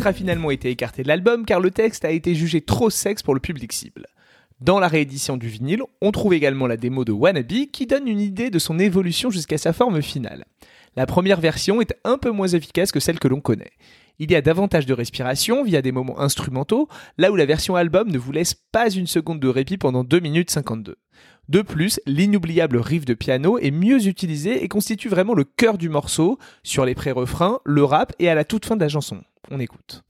A 0.07 0.13
finalement 0.13 0.51
été 0.51 0.71
écarté 0.71 1.03
de 1.03 1.09
l'album 1.09 1.45
car 1.45 1.61
le 1.61 1.71
texte 1.71 2.05
a 2.05 2.11
été 2.11 2.35
jugé 2.35 2.61
trop 2.61 2.91
sexe 2.91 3.23
pour 3.23 3.35
le 3.35 3.41
public 3.41 3.73
cible. 3.73 4.07
Dans 4.61 4.79
la 4.79 4.89
réédition 4.89 5.37
du 5.37 5.49
vinyle, 5.49 5.83
on 6.03 6.13
trouve 6.13 6.35
également 6.35 6.67
la 6.67 6.77
démo 6.77 7.05
de 7.05 7.13
Wannabe 7.13 7.71
qui 7.73 7.87
donne 7.87 8.07
une 8.07 8.21
idée 8.21 8.51
de 8.51 8.59
son 8.59 8.79
évolution 8.79 9.31
jusqu'à 9.31 9.57
sa 9.59 9.73
forme 9.73 10.03
finale. 10.03 10.45
La 10.97 11.07
première 11.07 11.41
version 11.41 11.81
est 11.81 11.95
un 12.05 12.19
peu 12.19 12.31
moins 12.31 12.49
efficace 12.49 12.93
que 12.93 13.01
celle 13.01 13.19
que 13.19 13.29
l'on 13.29 13.41
connaît. 13.41 13.73
Il 14.19 14.31
y 14.31 14.37
a 14.37 14.43
davantage 14.43 14.85
de 14.85 14.93
respiration 14.93 15.65
via 15.65 15.81
des 15.81 15.93
moments 15.93 16.21
instrumentaux, 16.21 16.89
là 17.17 17.33
où 17.33 17.37
la 17.37 17.47
version 17.47 17.75
album 17.75 18.11
ne 18.11 18.19
vous 18.19 18.33
laisse 18.33 18.55
pas 18.55 18.91
une 18.91 19.07
seconde 19.07 19.41
de 19.41 19.49
répit 19.49 19.79
pendant 19.79 20.05
2 20.05 20.21
minutes 20.21 20.51
52. 20.51 20.97
De 21.49 21.63
plus, 21.63 22.01
l'inoubliable 22.07 22.77
riff 22.77 23.07
de 23.07 23.15
piano 23.15 23.59
est 23.59 23.71
mieux 23.71 24.07
utilisé 24.07 24.63
et 24.63 24.69
constitue 24.69 25.09
vraiment 25.09 25.35
le 25.35 25.45
cœur 25.45 25.79
du 25.79 25.89
morceau, 25.89 26.39
sur 26.63 26.85
les 26.85 26.95
pré-refrains, 26.95 27.61
le 27.65 27.83
rap 27.83 28.13
et 28.19 28.29
à 28.29 28.35
la 28.35 28.45
toute 28.45 28.67
fin 28.67 28.77
de 28.77 28.83
la 28.83 28.89
chanson. 28.89 29.23
On 29.49 29.59
écoute. 29.59 30.03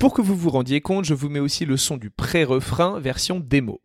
Pour 0.00 0.12
que 0.12 0.20
vous 0.20 0.36
vous 0.36 0.50
rendiez 0.50 0.80
compte, 0.80 1.04
je 1.04 1.14
vous 1.14 1.28
mets 1.28 1.40
aussi 1.40 1.64
le 1.64 1.76
son 1.76 1.96
du 1.96 2.10
pré-refrain 2.10 3.00
version 3.00 3.40
démo. 3.40 3.80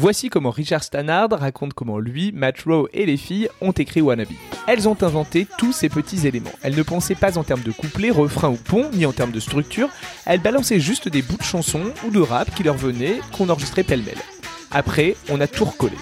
Voici 0.00 0.30
comment 0.30 0.52
Richard 0.52 0.84
Stannard 0.84 1.30
raconte 1.30 1.74
comment 1.74 1.98
lui, 1.98 2.30
Matt 2.30 2.62
Rowe 2.62 2.88
et 2.92 3.04
les 3.04 3.16
filles 3.16 3.48
ont 3.60 3.72
écrit 3.72 4.00
Wannabe. 4.00 4.28
Elles 4.68 4.88
ont 4.88 4.96
inventé 5.02 5.48
tous 5.58 5.72
ces 5.72 5.88
petits 5.88 6.24
éléments. 6.24 6.52
Elles 6.62 6.76
ne 6.76 6.84
pensaient 6.84 7.16
pas 7.16 7.36
en 7.36 7.42
termes 7.42 7.62
de 7.62 7.72
couplet, 7.72 8.10
refrain 8.10 8.48
ou 8.48 8.54
pont, 8.54 8.88
ni 8.92 9.06
en 9.06 9.12
termes 9.12 9.32
de 9.32 9.40
structure. 9.40 9.88
Elles 10.24 10.40
balançaient 10.40 10.78
juste 10.78 11.08
des 11.08 11.20
bouts 11.20 11.36
de 11.36 11.42
chansons 11.42 11.92
ou 12.06 12.12
de 12.12 12.20
rap 12.20 12.54
qui 12.54 12.62
leur 12.62 12.76
venaient, 12.76 13.18
qu'on 13.36 13.48
enregistrait 13.48 13.82
pêle-mêle. 13.82 14.22
Après, 14.70 15.16
on 15.30 15.40
a 15.40 15.48
tout 15.48 15.64
recollé. 15.64 15.96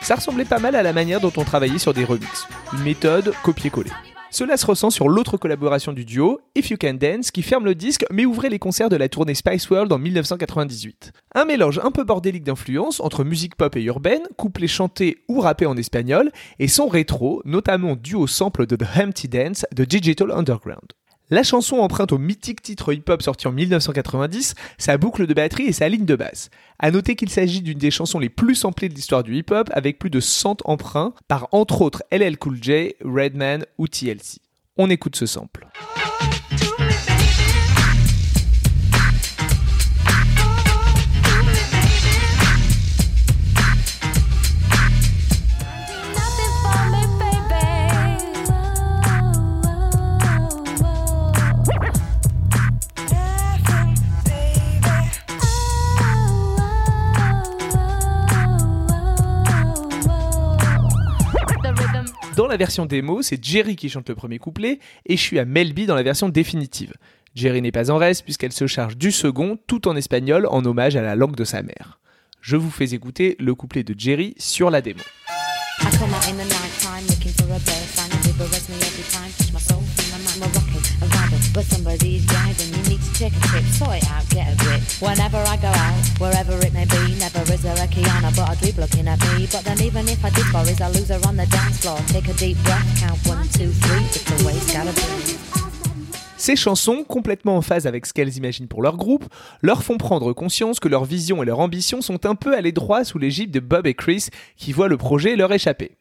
Ça 0.00 0.14
ressemblait 0.14 0.46
pas 0.46 0.58
mal 0.58 0.74
à 0.74 0.82
la 0.82 0.94
manière 0.94 1.20
dont 1.20 1.32
on 1.36 1.44
travaillait 1.44 1.76
sur 1.76 1.92
des 1.92 2.04
remixes. 2.04 2.48
Une 2.72 2.84
méthode 2.84 3.34
copier-coller. 3.42 3.92
Cela 4.36 4.58
se 4.58 4.66
ressent 4.66 4.90
sur 4.90 5.08
l'autre 5.08 5.38
collaboration 5.38 5.94
du 5.94 6.04
duo, 6.04 6.42
If 6.54 6.68
You 6.68 6.76
Can 6.78 6.98
Dance, 7.00 7.30
qui 7.30 7.40
ferme 7.40 7.64
le 7.64 7.74
disque 7.74 8.04
mais 8.10 8.26
ouvrait 8.26 8.50
les 8.50 8.58
concerts 8.58 8.90
de 8.90 8.96
la 8.96 9.08
tournée 9.08 9.34
Spice 9.34 9.70
World 9.70 9.90
en 9.90 9.98
1998. 9.98 11.12
Un 11.34 11.46
mélange 11.46 11.80
un 11.82 11.90
peu 11.90 12.04
bordélique 12.04 12.44
d'influences 12.44 13.00
entre 13.00 13.24
musique 13.24 13.56
pop 13.56 13.74
et 13.76 13.82
urbaine, 13.84 14.24
couplé 14.36 14.68
chanté 14.68 15.24
ou 15.30 15.40
rappé 15.40 15.64
en 15.64 15.78
espagnol, 15.78 16.32
et 16.58 16.68
son 16.68 16.86
rétro, 16.86 17.40
notamment 17.46 17.96
dû 17.96 18.14
au 18.14 18.26
sample 18.26 18.66
de 18.66 18.76
The 18.76 18.84
Empty 18.98 19.28
Dance 19.28 19.64
de 19.74 19.86
Digital 19.86 20.30
Underground. 20.30 20.92
La 21.28 21.42
chanson 21.42 21.78
emprunte 21.78 22.12
au 22.12 22.18
mythique 22.18 22.62
titre 22.62 22.92
hip-hop 22.92 23.20
sorti 23.20 23.48
en 23.48 23.52
1990, 23.52 24.54
sa 24.78 24.96
boucle 24.96 25.26
de 25.26 25.34
batterie 25.34 25.64
et 25.64 25.72
sa 25.72 25.88
ligne 25.88 26.04
de 26.04 26.14
basse. 26.14 26.50
A 26.78 26.92
noter 26.92 27.16
qu'il 27.16 27.30
s'agit 27.30 27.62
d'une 27.62 27.78
des 27.78 27.90
chansons 27.90 28.20
les 28.20 28.28
plus 28.28 28.54
samplées 28.54 28.88
de 28.88 28.94
l'histoire 28.94 29.24
du 29.24 29.36
hip-hop, 29.36 29.68
avec 29.72 29.98
plus 29.98 30.10
de 30.10 30.20
100 30.20 30.58
emprunts 30.66 31.14
par 31.26 31.48
entre 31.50 31.82
autres 31.82 32.04
LL 32.12 32.38
Cool 32.38 32.62
J, 32.62 32.94
Redman 33.04 33.66
ou 33.76 33.88
TLC. 33.88 34.38
On 34.76 34.88
écoute 34.88 35.16
ce 35.16 35.26
sample. 35.26 35.66
Dans 62.46 62.52
la 62.52 62.58
version 62.58 62.86
démo, 62.86 63.22
c'est 63.22 63.44
Jerry 63.44 63.74
qui 63.74 63.88
chante 63.88 64.08
le 64.08 64.14
premier 64.14 64.38
couplet 64.38 64.78
et 65.04 65.16
je 65.16 65.20
suis 65.20 65.40
à 65.40 65.44
Melby 65.44 65.86
dans 65.86 65.96
la 65.96 66.04
version 66.04 66.28
définitive. 66.28 66.92
Jerry 67.34 67.60
n'est 67.60 67.72
pas 67.72 67.90
en 67.90 67.96
reste 67.96 68.22
puisqu'elle 68.22 68.52
se 68.52 68.68
charge 68.68 68.96
du 68.96 69.10
second 69.10 69.58
tout 69.66 69.88
en 69.88 69.96
espagnol 69.96 70.46
en 70.48 70.64
hommage 70.64 70.94
à 70.94 71.02
la 71.02 71.16
langue 71.16 71.34
de 71.34 71.42
sa 71.42 71.62
mère. 71.62 71.98
Je 72.40 72.54
vous 72.54 72.70
fais 72.70 72.94
écouter 72.94 73.34
le 73.40 73.56
couplet 73.56 73.82
de 73.82 73.98
Jerry 73.98 74.36
sur 74.38 74.70
la 74.70 74.80
démo. 74.80 75.00
Ces 96.38 96.54
chansons, 96.54 97.02
complètement 97.02 97.56
en 97.56 97.62
phase 97.62 97.86
avec 97.86 98.04
ce 98.04 98.12
qu'elles 98.12 98.36
imaginent 98.36 98.68
pour 98.68 98.82
leur 98.82 98.96
groupe, 98.96 99.24
leur 99.62 99.82
font 99.82 99.96
prendre 99.96 100.32
conscience 100.32 100.80
que 100.80 100.88
leur 100.88 101.04
vision 101.04 101.42
et 101.42 101.46
leur 101.46 101.60
ambition 101.60 102.02
sont 102.02 102.26
un 102.26 102.34
peu 102.34 102.54
allées 102.54 102.72
droit 102.72 103.04
sous 103.04 103.18
l'égide 103.18 103.50
de 103.50 103.60
Bob 103.60 103.86
et 103.86 103.94
Chris 103.94 104.26
qui 104.56 104.72
voient 104.72 104.88
le 104.88 104.98
projet 104.98 105.34
leur 105.34 105.52
échapper. 105.52 105.96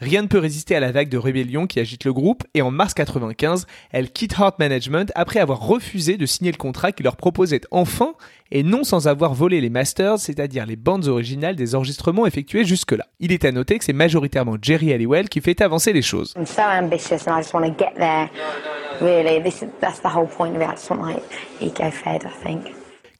Rien 0.00 0.22
ne 0.22 0.28
peut 0.28 0.38
résister 0.38 0.74
à 0.74 0.80
la 0.80 0.92
vague 0.92 1.10
de 1.10 1.18
rébellion 1.18 1.66
qui 1.66 1.78
agite 1.78 2.04
le 2.04 2.14
groupe 2.14 2.44
et 2.54 2.62
en 2.62 2.70
mars 2.70 2.94
95, 2.94 3.66
elle 3.92 4.10
quitte 4.10 4.32
Heart 4.38 4.58
Management 4.58 5.12
après 5.14 5.40
avoir 5.40 5.60
refusé 5.60 6.16
de 6.16 6.24
signer 6.24 6.50
le 6.52 6.56
contrat 6.56 6.90
qui 6.90 7.02
leur 7.02 7.16
proposait 7.16 7.60
enfin 7.70 8.14
et 8.50 8.62
non 8.62 8.82
sans 8.82 9.08
avoir 9.08 9.34
volé 9.34 9.60
les 9.60 9.68
masters, 9.68 10.18
c'est-à-dire 10.18 10.64
les 10.64 10.76
bandes 10.76 11.06
originales 11.06 11.54
des 11.54 11.74
enregistrements 11.74 12.26
effectués 12.26 12.64
jusque-là. 12.64 13.04
Il 13.20 13.30
est 13.30 13.44
à 13.44 13.52
noter 13.52 13.78
que 13.78 13.84
c'est 13.84 13.92
majoritairement 13.92 14.56
Jerry 14.60 14.90
Halliwell 14.92 15.28
qui 15.28 15.42
fait 15.42 15.60
avancer 15.60 15.92
les 15.92 16.02
choses. 16.02 16.34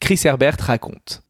Chris 0.01 0.21
Herbert 0.25 0.57
raconte. 0.61 1.23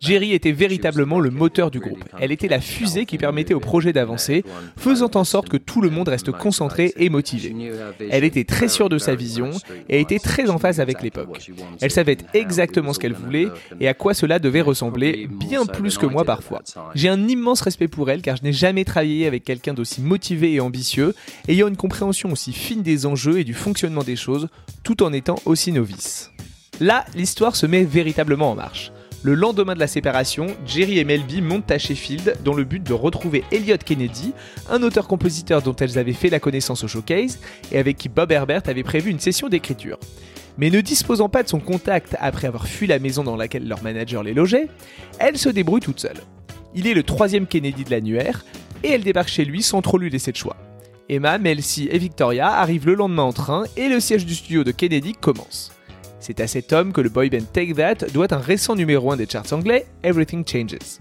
Jerry 0.00 0.32
était 0.32 0.52
véritablement 0.52 1.18
le 1.18 1.30
moteur 1.30 1.70
du 1.70 1.80
groupe. 1.80 2.04
Elle 2.20 2.30
était 2.30 2.46
la 2.46 2.60
fusée 2.60 3.06
qui 3.06 3.18
permettait 3.18 3.54
au 3.54 3.60
projet 3.60 3.92
d'avancer, 3.92 4.44
faisant 4.76 5.10
en 5.14 5.24
sorte 5.24 5.48
que 5.48 5.56
tout 5.56 5.80
le 5.80 5.90
monde 5.90 6.08
reste 6.08 6.30
concentré 6.30 6.92
et 6.96 7.08
motivé. 7.08 7.54
Elle 8.10 8.24
était 8.24 8.44
très 8.44 8.68
sûre 8.68 8.88
de 8.88 8.98
sa 8.98 9.14
vision 9.14 9.50
et 9.88 10.00
était 10.00 10.18
très 10.18 10.50
en 10.50 10.58
phase 10.58 10.78
avec 10.78 11.02
l'époque. 11.02 11.50
Elle 11.80 11.90
savait 11.90 12.18
exactement 12.34 12.92
ce 12.92 12.98
qu'elle 12.98 13.14
voulait 13.14 13.48
et 13.80 13.88
à 13.88 13.94
quoi 13.94 14.14
cela 14.14 14.38
devait 14.38 14.60
ressembler, 14.60 15.26
bien 15.28 15.64
plus 15.64 15.96
que 15.98 16.06
moi 16.06 16.24
parfois. 16.24 16.62
J'ai 16.94 17.08
un 17.08 17.26
immense 17.28 17.62
respect 17.62 17.88
pour 17.88 18.10
elle 18.10 18.20
car 18.20 18.36
je 18.36 18.42
n'ai 18.42 18.52
jamais 18.52 18.84
travaillé 18.84 19.26
avec 19.26 19.42
quelqu'un 19.42 19.72
d'aussi 19.72 20.02
motivé 20.02 20.52
et 20.52 20.60
ambitieux, 20.60 21.14
ayant 21.48 21.68
une 21.68 21.76
compréhension 21.76 22.30
aussi 22.30 22.52
fine 22.52 22.82
des 22.82 23.06
enjeux 23.06 23.38
et 23.38 23.44
du 23.44 23.54
fonctionnement 23.54 24.02
des 24.02 24.16
choses, 24.16 24.48
tout 24.82 25.02
en 25.02 25.13
étant 25.14 25.36
aussi 25.46 25.72
novice. 25.72 26.30
Là, 26.80 27.04
l'histoire 27.14 27.56
se 27.56 27.66
met 27.66 27.84
véritablement 27.84 28.50
en 28.50 28.54
marche. 28.54 28.92
Le 29.22 29.34
lendemain 29.34 29.72
de 29.72 29.78
la 29.78 29.86
séparation, 29.86 30.48
Jerry 30.66 30.98
et 30.98 31.04
Melby 31.04 31.40
montent 31.40 31.70
à 31.70 31.78
Sheffield 31.78 32.36
dans 32.44 32.52
le 32.52 32.64
but 32.64 32.82
de 32.82 32.92
retrouver 32.92 33.42
Elliot 33.52 33.78
Kennedy, 33.82 34.34
un 34.68 34.82
auteur-compositeur 34.82 35.62
dont 35.62 35.74
elles 35.76 35.98
avaient 35.98 36.12
fait 36.12 36.28
la 36.28 36.40
connaissance 36.40 36.84
au 36.84 36.88
showcase 36.88 37.38
et 37.72 37.78
avec 37.78 37.96
qui 37.96 38.10
Bob 38.10 38.32
Herbert 38.32 38.64
avait 38.66 38.82
prévu 38.82 39.10
une 39.10 39.20
session 39.20 39.48
d'écriture. 39.48 39.98
Mais 40.58 40.68
ne 40.68 40.82
disposant 40.82 41.30
pas 41.30 41.42
de 41.42 41.48
son 41.48 41.58
contact 41.58 42.16
après 42.20 42.48
avoir 42.48 42.68
fui 42.68 42.86
la 42.86 42.98
maison 42.98 43.24
dans 43.24 43.36
laquelle 43.36 43.66
leur 43.66 43.82
manager 43.82 44.22
les 44.22 44.34
logeait, 44.34 44.68
elle 45.18 45.38
se 45.38 45.48
débrouille 45.48 45.80
toute 45.80 46.00
seule. 46.00 46.20
Il 46.74 46.86
est 46.86 46.92
le 46.94 47.02
troisième 47.02 47.46
Kennedy 47.46 47.84
de 47.84 47.90
l'annuaire 47.90 48.44
et 48.82 48.90
elle 48.90 49.04
débarque 49.04 49.30
chez 49.30 49.46
lui 49.46 49.62
sans 49.62 49.80
trop 49.80 49.96
lui 49.96 50.10
laisser 50.10 50.32
de 50.32 50.36
choix. 50.36 50.56
Emma, 51.08 51.38
Melcy 51.38 51.88
et 51.90 51.98
Victoria 51.98 52.48
arrivent 52.48 52.86
le 52.86 52.94
lendemain 52.94 53.24
en 53.24 53.32
train 53.32 53.64
et 53.76 53.88
le 53.88 54.00
siège 54.00 54.24
du 54.24 54.34
studio 54.34 54.64
de 54.64 54.70
Kennedy 54.70 55.12
commence. 55.12 55.70
C'est 56.18 56.40
à 56.40 56.46
cet 56.46 56.72
homme 56.72 56.94
que 56.94 57.02
le 57.02 57.10
boy 57.10 57.28
band 57.28 57.44
Take 57.52 57.74
That 57.74 58.06
doit 58.14 58.32
un 58.32 58.38
récent 58.38 58.74
numéro 58.74 59.12
1 59.12 59.18
des 59.18 59.28
charts 59.28 59.52
anglais, 59.52 59.86
Everything 60.02 60.42
Changes. 60.46 60.98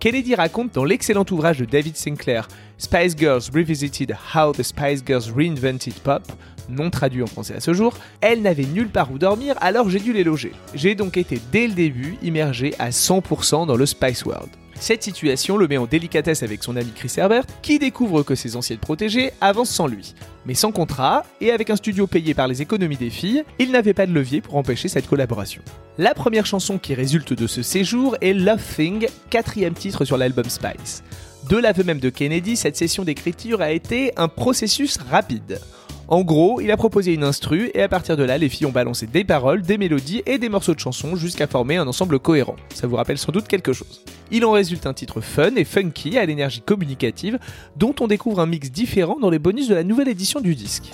Kennedy 0.00 0.34
raconte 0.34 0.74
dans 0.74 0.84
l'excellent 0.84 1.24
ouvrage 1.30 1.58
de 1.58 1.64
David 1.64 1.96
Sinclair, 1.96 2.48
Spice 2.76 3.16
Girls 3.16 3.44
Revisited 3.54 4.14
How 4.34 4.52
the 4.52 4.62
Spice 4.62 5.02
Girls 5.06 5.32
Reinvented 5.34 5.94
Pop, 6.00 6.30
non 6.68 6.90
traduit 6.90 7.22
en 7.22 7.26
français 7.26 7.54
à 7.54 7.60
ce 7.60 7.72
jour, 7.72 7.94
elle 8.20 8.42
n'avait 8.42 8.64
nulle 8.66 8.90
part 8.90 9.10
où 9.12 9.18
dormir 9.18 9.54
alors 9.62 9.88
j'ai 9.88 10.00
dû 10.00 10.12
les 10.12 10.24
loger. 10.24 10.52
J'ai 10.74 10.94
donc 10.94 11.16
été 11.16 11.40
dès 11.50 11.68
le 11.68 11.74
début 11.74 12.18
immergé 12.22 12.74
à 12.78 12.90
100% 12.90 13.66
dans 13.66 13.76
le 13.76 13.86
Spice 13.86 14.24
World. 14.26 14.50
Cette 14.82 15.04
situation 15.04 15.58
le 15.58 15.68
met 15.68 15.76
en 15.76 15.86
délicatesse 15.86 16.42
avec 16.42 16.64
son 16.64 16.74
ami 16.74 16.90
Chris 16.92 17.12
Herbert, 17.16 17.44
qui 17.62 17.78
découvre 17.78 18.24
que 18.24 18.34
ses 18.34 18.56
anciennes 18.56 18.80
protégées 18.80 19.30
avancent 19.40 19.70
sans 19.70 19.86
lui. 19.86 20.12
Mais 20.44 20.54
sans 20.54 20.72
contrat, 20.72 21.22
et 21.40 21.52
avec 21.52 21.70
un 21.70 21.76
studio 21.76 22.08
payé 22.08 22.34
par 22.34 22.48
les 22.48 22.62
économies 22.62 22.96
des 22.96 23.08
filles, 23.08 23.44
il 23.60 23.70
n'avait 23.70 23.94
pas 23.94 24.08
de 24.08 24.12
levier 24.12 24.40
pour 24.40 24.56
empêcher 24.56 24.88
cette 24.88 25.06
collaboration. 25.06 25.62
La 25.98 26.14
première 26.14 26.46
chanson 26.46 26.78
qui 26.78 26.94
résulte 26.94 27.32
de 27.32 27.46
ce 27.46 27.62
séjour 27.62 28.16
est 28.20 28.32
Love 28.32 28.60
Thing, 28.74 29.06
quatrième 29.30 29.74
titre 29.74 30.04
sur 30.04 30.16
l'album 30.16 30.46
Spice. 30.48 31.04
De 31.48 31.58
l'aveu 31.58 31.84
même 31.84 32.00
de 32.00 32.10
Kennedy, 32.10 32.56
cette 32.56 32.76
session 32.76 33.04
d'écriture 33.04 33.60
a 33.60 33.70
été 33.70 34.10
un 34.16 34.26
processus 34.26 34.98
rapide. 35.12 35.60
En 36.08 36.22
gros, 36.22 36.60
il 36.60 36.72
a 36.72 36.76
proposé 36.76 37.14
une 37.14 37.22
instru 37.22 37.70
et 37.72 37.82
à 37.82 37.88
partir 37.88 38.16
de 38.16 38.24
là, 38.24 38.36
les 38.36 38.48
filles 38.48 38.66
ont 38.66 38.72
balancé 38.72 39.06
des 39.06 39.22
paroles, 39.22 39.62
des 39.62 39.78
mélodies 39.78 40.24
et 40.26 40.38
des 40.38 40.48
morceaux 40.48 40.74
de 40.74 40.80
chansons 40.80 41.14
jusqu'à 41.14 41.46
former 41.46 41.76
un 41.76 41.86
ensemble 41.86 42.18
cohérent. 42.18 42.56
Ça 42.74 42.88
vous 42.88 42.96
rappelle 42.96 43.18
sans 43.18 43.30
doute 43.30 43.46
quelque 43.46 43.72
chose. 43.72 44.02
Il 44.34 44.46
en 44.46 44.52
résulte 44.52 44.86
un 44.86 44.94
titre 44.94 45.20
fun 45.20 45.54
et 45.56 45.64
funky 45.64 46.16
à 46.16 46.24
l'énergie 46.24 46.62
communicative 46.62 47.38
dont 47.76 47.94
on 48.00 48.06
découvre 48.06 48.40
un 48.40 48.46
mix 48.46 48.70
différent 48.70 49.18
dans 49.20 49.28
les 49.28 49.38
bonus 49.38 49.68
de 49.68 49.74
la 49.74 49.84
nouvelle 49.84 50.08
édition 50.08 50.40
du 50.40 50.54
disque. 50.54 50.90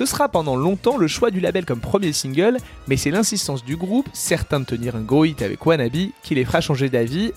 Ce 0.00 0.06
sera 0.06 0.30
pendant 0.30 0.56
longtemps 0.56 0.96
le 0.96 1.08
choix 1.08 1.30
du 1.30 1.40
label 1.40 1.66
comme 1.66 1.80
premier 1.80 2.14
single, 2.14 2.56
mais 2.88 2.96
c'est 2.96 3.10
l'insistance 3.10 3.62
du 3.62 3.76
groupe, 3.76 4.08
certain 4.14 4.58
de 4.58 4.64
tenir 4.64 4.96
un 4.96 5.02
gros 5.02 5.26
hit 5.26 5.42
avec 5.42 5.66
Wannabe, 5.66 6.08
qui 6.22 6.34
les 6.34 6.46
fera 6.46 6.62
changer 6.62 6.88
d'avis, 6.88 7.32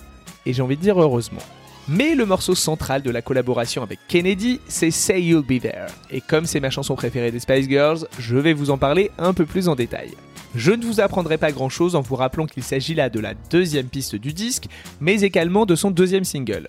et 0.46 0.54
j'ai 0.54 0.62
envie 0.62 0.78
de 0.78 0.80
dire 0.80 0.98
heureusement. 0.98 1.42
Mais 1.88 2.14
le 2.14 2.24
morceau 2.24 2.54
central 2.54 3.02
de 3.02 3.10
la 3.10 3.20
collaboration 3.20 3.82
avec 3.82 3.98
Kennedy, 4.08 4.62
c'est 4.66 4.90
Say 4.90 5.20
You'll 5.20 5.44
Be 5.44 5.60
There. 5.60 5.88
Et 6.10 6.22
comme 6.22 6.46
c'est 6.46 6.58
ma 6.58 6.70
chanson 6.70 6.94
préférée 6.94 7.30
des 7.30 7.40
Spice 7.40 7.68
Girls, 7.68 8.08
je 8.18 8.38
vais 8.38 8.54
vous 8.54 8.70
en 8.70 8.78
parler 8.78 9.10
un 9.18 9.34
peu 9.34 9.44
plus 9.44 9.68
en 9.68 9.74
détail. 9.74 10.12
Je 10.54 10.72
ne 10.72 10.86
vous 10.86 11.00
apprendrai 11.00 11.36
pas 11.36 11.52
grand 11.52 11.68
chose 11.68 11.94
en 11.94 12.00
vous 12.00 12.16
rappelant 12.16 12.46
qu'il 12.46 12.62
s'agit 12.62 12.94
là 12.94 13.10
de 13.10 13.20
la 13.20 13.34
deuxième 13.50 13.88
piste 13.88 14.16
du 14.16 14.32
disque, 14.32 14.68
mais 15.02 15.20
également 15.20 15.66
de 15.66 15.74
son 15.74 15.90
deuxième 15.90 16.24
single. 16.24 16.68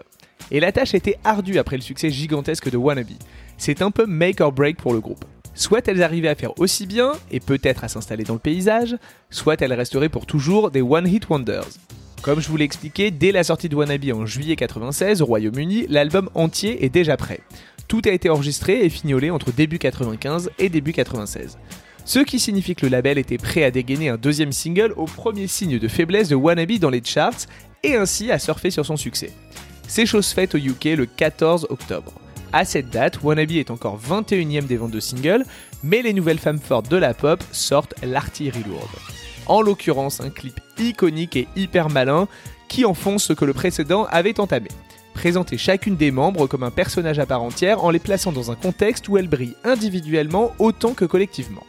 Et 0.52 0.60
la 0.60 0.74
tâche 0.74 0.94
était 0.94 1.20
ardue 1.24 1.58
après 1.58 1.78
le 1.78 1.82
succès 1.82 2.10
gigantesque 2.10 2.70
de 2.70 2.76
Wannabe. 2.76 3.16
C'est 3.58 3.82
un 3.82 3.92
peu 3.92 4.06
make 4.06 4.42
or 4.42 4.52
break 4.52 4.76
pour 4.76 4.92
le 4.92 5.00
groupe. 5.00 5.24
Soit 5.56 5.88
elles 5.88 6.04
arrivaient 6.04 6.28
à 6.28 6.36
faire 6.36 6.60
aussi 6.60 6.86
bien, 6.86 7.14
et 7.32 7.40
peut-être 7.40 7.86
à 7.86 7.88
s'installer 7.88 8.26
dans 8.26 8.34
le 8.34 8.40
paysage, 8.40 8.98
soit 9.30 9.62
elles 9.62 9.74
resteraient 9.74 10.10
pour 10.10 10.26
toujours 10.26 10.70
des 10.70 10.82
One 10.82 11.08
Hit 11.08 11.30
Wonders. 11.30 11.70
Comme 12.22 12.42
je 12.42 12.50
vous 12.50 12.58
l'ai 12.58 12.66
expliqué, 12.66 13.10
dès 13.10 13.32
la 13.32 13.44
sortie 13.44 13.70
de 13.70 13.76
Wannabe 13.76 14.12
en 14.14 14.26
juillet 14.26 14.56
96 14.56 15.22
au 15.22 15.26
Royaume-Uni, 15.26 15.86
l'album 15.90 16.30
entier 16.34 16.84
est 16.84 16.90
déjà 16.90 17.18
prêt. 17.18 17.40
Tout 17.88 18.02
a 18.06 18.10
été 18.10 18.30
enregistré 18.30 18.84
et 18.84 18.90
fignolé 18.90 19.30
entre 19.30 19.52
début 19.52 19.80
95 19.80 20.50
et 20.60 20.70
début 20.70 20.92
96. 20.92 21.58
Ce 22.04 22.20
qui 22.20 22.40
signifie 22.40 22.76
que 22.76 22.86
le 22.86 22.92
label 22.92 23.18
était 23.18 23.38
prêt 23.38 23.64
à 23.64 23.72
dégainer 23.72 24.10
un 24.10 24.18
deuxième 24.18 24.52
single 24.52 24.94
au 24.98 25.06
premier 25.06 25.48
signe 25.48 25.80
de 25.80 25.88
faiblesse 25.88 26.30
de 26.30 26.36
Wannabe 26.36 26.80
dans 26.80 26.90
les 26.90 27.04
charts 27.04 27.46
et 27.84 27.96
ainsi 27.96 28.32
à 28.32 28.40
surfer 28.40 28.72
sur 28.72 28.86
son 28.86 28.98
succès. 28.98 29.32
C'est 29.88 30.06
chose 30.06 30.30
faite 30.30 30.56
au 30.56 30.58
UK 30.58 30.86
le 30.98 31.06
14 31.06 31.68
octobre. 31.70 32.14
À 32.58 32.64
cette 32.64 32.90
date, 32.90 33.22
Wannabe 33.22 33.52
est 33.52 33.70
encore 33.70 34.00
21ème 34.00 34.66
des 34.66 34.78
ventes 34.78 34.92
de 34.92 35.02
singles, 35.02 35.44
mais 35.84 36.02
les 36.02 36.14
nouvelles 36.14 36.40
femmes 36.40 36.62
fortes 36.62 36.90
de 36.90 36.96
la 36.96 37.14
pop 37.14 37.44
sortent 37.52 37.96
l'artillerie 38.02 38.64
lourde 38.64 38.88
en 39.46 39.62
l'occurrence 39.62 40.22
un 40.22 40.30
clip 40.30 40.62
iconique 40.80 41.36
et 41.36 41.50
hyper 41.58 41.90
malin 41.90 42.30
qui 42.70 42.86
enfonce 42.86 43.26
ce 43.26 43.34
que 43.34 43.44
le 43.44 43.52
précédent 43.52 44.08
avait 44.10 44.40
entamé. 44.40 44.70
Présenter 45.14 45.58
chacune 45.58 45.98
des 45.98 46.12
membres 46.12 46.48
comme 46.48 46.64
un 46.64 46.72
personnage 46.72 47.20
à 47.20 47.26
part 47.26 47.44
entière 47.44 47.84
en 47.84 47.90
les 47.90 48.00
plaçant 48.00 48.32
dans 48.32 48.52
un 48.52 48.56
contexte 48.56 49.10
où 49.10 49.18
elles 49.18 49.28
brillent 49.28 49.58
individuellement 49.66 50.54
autant 50.58 50.94
que 50.94 51.04
collectivement. 51.04 51.66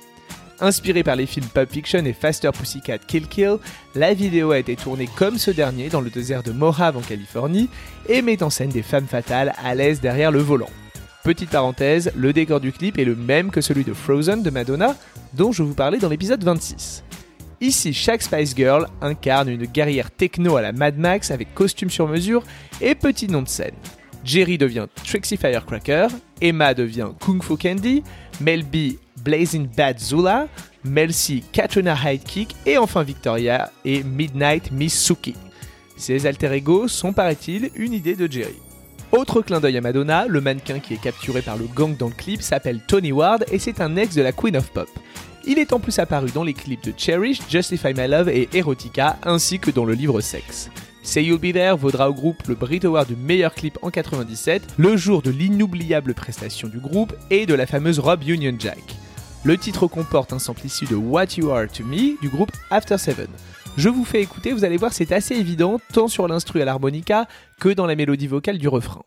Inspiré 0.60 1.02
par 1.02 1.16
les 1.16 1.26
films 1.26 1.48
Pulp 1.52 1.70
Fiction 1.70 2.04
et 2.06 2.14
Faster 2.14 2.50
Pussycat 2.50 2.98
Kill 2.98 3.28
Kill, 3.28 3.58
la 3.94 4.14
vidéo 4.14 4.52
a 4.52 4.58
été 4.58 4.74
tournée 4.74 5.08
comme 5.16 5.36
ce 5.36 5.50
dernier 5.50 5.90
dans 5.90 6.00
le 6.00 6.08
désert 6.08 6.42
de 6.42 6.52
Mojave 6.52 6.96
en 6.96 7.02
Californie 7.02 7.68
et 8.08 8.22
met 8.22 8.42
en 8.42 8.48
scène 8.48 8.70
des 8.70 8.82
femmes 8.82 9.06
fatales 9.06 9.52
à 9.62 9.74
l'aise 9.74 10.00
derrière 10.00 10.30
le 10.30 10.38
volant. 10.38 10.70
Petite 11.24 11.50
parenthèse, 11.50 12.10
le 12.16 12.32
décor 12.32 12.60
du 12.60 12.72
clip 12.72 12.98
est 12.98 13.04
le 13.04 13.16
même 13.16 13.50
que 13.50 13.60
celui 13.60 13.84
de 13.84 13.92
Frozen 13.92 14.42
de 14.42 14.50
Madonna, 14.50 14.96
dont 15.34 15.52
je 15.52 15.62
vous 15.62 15.74
parlais 15.74 15.98
dans 15.98 16.08
l'épisode 16.08 16.42
26. 16.42 17.04
Ici, 17.60 17.92
chaque 17.92 18.22
Spice 18.22 18.54
Girl 18.56 18.86
incarne 19.02 19.48
une 19.48 19.66
guerrière 19.66 20.10
techno 20.10 20.56
à 20.56 20.62
la 20.62 20.72
Mad 20.72 20.96
Max 20.96 21.30
avec 21.30 21.54
costume 21.54 21.90
sur 21.90 22.08
mesure 22.08 22.42
et 22.80 22.94
petit 22.94 23.28
nom 23.28 23.42
de 23.42 23.48
scène. 23.48 23.74
Jerry 24.24 24.56
devient 24.56 24.86
Trixie 25.04 25.36
Firecracker, 25.36 26.08
Emma 26.40 26.74
devient 26.74 27.08
Kung 27.20 27.42
Fu 27.42 27.56
Candy, 27.56 28.02
Mel 28.40 28.64
B 28.64 28.96
Blazing 29.26 29.66
Bad 29.76 29.98
Zula, 29.98 30.46
Mel 30.84 31.12
C 31.12 31.42
Katrina 31.52 31.96
High 32.04 32.22
Kick 32.22 32.54
et 32.64 32.78
enfin 32.78 33.02
Victoria 33.02 33.72
et 33.84 34.04
Midnight 34.04 34.70
Miss 34.70 34.96
Suki. 34.96 35.34
Ces 35.96 36.26
alter 36.26 36.52
ego 36.52 36.86
sont, 36.86 37.12
paraît-il, 37.12 37.70
une 37.74 37.92
idée 37.92 38.14
de 38.14 38.30
Jerry. 38.30 38.54
Autre 39.10 39.42
clin 39.42 39.58
d'œil 39.58 39.78
à 39.78 39.80
Madonna, 39.80 40.26
le 40.28 40.40
mannequin 40.40 40.78
qui 40.78 40.94
est 40.94 41.00
capturé 41.00 41.42
par 41.42 41.56
le 41.56 41.64
gang 41.64 41.96
dans 41.96 42.06
le 42.06 42.14
clip 42.14 42.40
s'appelle 42.40 42.80
Tony 42.86 43.10
Ward 43.10 43.44
et 43.50 43.58
c'est 43.58 43.80
un 43.80 43.96
ex 43.96 44.14
de 44.14 44.22
la 44.22 44.30
Queen 44.30 44.56
of 44.56 44.70
Pop. 44.70 44.88
Il 45.44 45.58
est 45.58 45.72
en 45.72 45.80
plus 45.80 45.98
apparu 45.98 46.30
dans 46.32 46.44
les 46.44 46.54
clips 46.54 46.84
de 46.84 46.92
Cherish, 46.96 47.40
Justify 47.50 47.94
My 47.94 48.06
Love 48.06 48.28
et 48.28 48.48
Erotica, 48.52 49.18
ainsi 49.24 49.58
que 49.58 49.70
dans 49.72 49.84
le 49.84 49.94
livre 49.94 50.20
Sex. 50.20 50.70
Say 51.02 51.22
You'll 51.22 51.38
Be 51.38 51.52
There 51.52 51.76
vaudra 51.76 52.10
au 52.10 52.14
groupe 52.14 52.46
le 52.48 52.56
Brit 52.56 52.80
Award 52.84 53.06
du 53.08 53.16
meilleur 53.16 53.54
clip 53.54 53.78
en 53.82 53.90
97, 53.90 54.74
le 54.76 54.96
jour 54.96 55.22
de 55.22 55.30
l'inoubliable 55.30 56.14
prestation 56.14 56.66
du 56.66 56.78
groupe 56.78 57.14
et 57.30 57.46
de 57.46 57.54
la 57.54 57.66
fameuse 57.66 58.00
robe 58.00 58.24
Union 58.26 58.56
Jack. 58.58 58.95
Le 59.46 59.56
titre 59.56 59.86
comporte 59.86 60.32
un 60.32 60.40
sample 60.40 60.66
issu 60.66 60.86
de 60.86 60.96
What 60.96 61.36
You 61.36 61.52
Are 61.52 61.68
To 61.68 61.84
Me 61.84 62.20
du 62.20 62.28
groupe 62.28 62.50
After 62.68 62.98
Seven. 62.98 63.28
Je 63.76 63.88
vous 63.88 64.04
fais 64.04 64.20
écouter, 64.20 64.52
vous 64.52 64.64
allez 64.64 64.76
voir 64.76 64.92
c'est 64.92 65.12
assez 65.12 65.36
évident 65.36 65.78
tant 65.92 66.08
sur 66.08 66.26
l'instru 66.26 66.60
à 66.62 66.64
l'harmonica 66.64 67.28
que 67.60 67.68
dans 67.68 67.86
la 67.86 67.94
mélodie 67.94 68.26
vocale 68.26 68.58
du 68.58 68.66
refrain. 68.66 69.04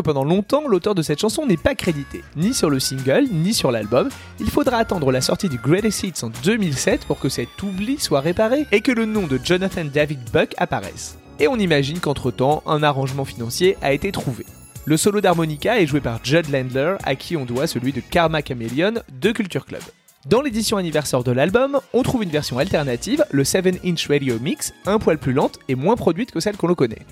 Pendant 0.00 0.24
longtemps, 0.24 0.68
l'auteur 0.68 0.94
de 0.94 1.02
cette 1.02 1.20
chanson 1.20 1.46
n'est 1.46 1.56
pas 1.56 1.74
crédité, 1.74 2.22
ni 2.36 2.54
sur 2.54 2.70
le 2.70 2.80
single, 2.80 3.26
ni 3.30 3.54
sur 3.54 3.70
l'album. 3.70 4.08
Il 4.40 4.50
faudra 4.50 4.78
attendre 4.78 5.12
la 5.12 5.20
sortie 5.20 5.48
du 5.48 5.58
Greatest 5.58 6.02
Hits 6.02 6.24
en 6.24 6.30
2007 6.44 7.04
pour 7.06 7.18
que 7.18 7.28
cet 7.28 7.62
oubli 7.62 7.98
soit 7.98 8.20
réparé 8.20 8.66
et 8.72 8.80
que 8.80 8.92
le 8.92 9.04
nom 9.04 9.26
de 9.26 9.38
Jonathan 9.42 9.84
David 9.84 10.20
Buck 10.32 10.54
apparaisse. 10.58 11.18
Et 11.40 11.48
on 11.48 11.56
imagine 11.56 12.00
qu'entre-temps, 12.00 12.62
un 12.66 12.82
arrangement 12.82 13.24
financier 13.24 13.76
a 13.82 13.92
été 13.92 14.10
trouvé. 14.12 14.44
Le 14.84 14.96
solo 14.96 15.20
d'harmonica 15.20 15.80
est 15.80 15.86
joué 15.86 16.00
par 16.00 16.24
Judd 16.24 16.48
Landler, 16.50 16.96
à 17.04 17.14
qui 17.14 17.36
on 17.36 17.44
doit 17.44 17.66
celui 17.66 17.92
de 17.92 18.00
Karma 18.00 18.40
Chameleon 18.42 18.94
de 19.20 19.32
Culture 19.32 19.66
Club. 19.66 19.82
Dans 20.26 20.42
l'édition 20.42 20.76
anniversaire 20.76 21.22
de 21.22 21.30
l'album, 21.30 21.78
on 21.92 22.02
trouve 22.02 22.22
une 22.22 22.30
version 22.30 22.58
alternative, 22.58 23.24
le 23.30 23.44
7-inch 23.44 24.08
radio 24.08 24.38
mix, 24.40 24.74
un 24.84 24.98
poil 24.98 25.16
plus 25.16 25.32
lente 25.32 25.58
et 25.68 25.74
moins 25.74 25.96
produite 25.96 26.32
que 26.32 26.40
celle 26.40 26.56
qu'on 26.56 26.66
le 26.66 26.74
connaît. 26.74 27.06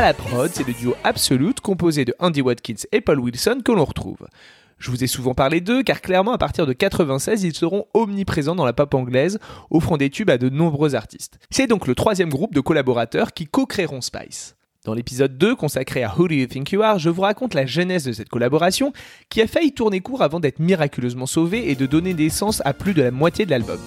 La 0.00 0.14
prod, 0.14 0.50
c'est 0.52 0.66
le 0.66 0.72
duo 0.72 0.94
Absolute 1.04 1.60
composé 1.60 2.04
de 2.04 2.14
Andy 2.18 2.40
Watkins 2.40 2.86
et 2.92 3.00
Paul 3.00 3.20
Wilson 3.20 3.60
que 3.64 3.72
l'on 3.72 3.84
retrouve. 3.84 4.26
Je 4.78 4.90
vous 4.90 5.04
ai 5.04 5.06
souvent 5.06 5.34
parlé 5.34 5.60
d'eux 5.60 5.82
car 5.82 6.00
clairement 6.00 6.32
à 6.32 6.38
partir 6.38 6.66
de 6.66 6.72
96 6.72 7.44
ils 7.44 7.54
seront 7.54 7.86
omniprésents 7.94 8.56
dans 8.56 8.64
la 8.64 8.72
pop 8.72 8.94
anglaise, 8.94 9.38
offrant 9.70 9.96
des 9.96 10.10
tubes 10.10 10.30
à 10.30 10.38
de 10.38 10.48
nombreux 10.48 10.94
artistes. 10.94 11.38
C'est 11.50 11.66
donc 11.66 11.86
le 11.86 11.94
troisième 11.94 12.30
groupe 12.30 12.54
de 12.54 12.60
collaborateurs 12.60 13.32
qui 13.32 13.46
co-créeront 13.46 14.00
Spice. 14.00 14.56
Dans 14.84 14.94
l'épisode 14.94 15.38
2 15.38 15.54
consacré 15.54 16.02
à 16.02 16.12
Who 16.16 16.26
Do 16.26 16.34
You 16.34 16.46
Think 16.46 16.72
You 16.72 16.82
Are, 16.82 16.98
je 16.98 17.10
vous 17.10 17.22
raconte 17.22 17.54
la 17.54 17.66
genèse 17.66 18.04
de 18.04 18.12
cette 18.12 18.28
collaboration 18.28 18.92
qui 19.28 19.40
a 19.40 19.46
failli 19.46 19.72
tourner 19.72 20.00
court 20.00 20.22
avant 20.22 20.40
d'être 20.40 20.58
miraculeusement 20.58 21.26
sauvée 21.26 21.70
et 21.70 21.76
de 21.76 21.86
donner 21.86 22.14
naissance 22.14 22.62
à 22.64 22.72
plus 22.72 22.94
de 22.94 23.02
la 23.02 23.12
moitié 23.12 23.44
de 23.44 23.50
l'album. 23.50 23.78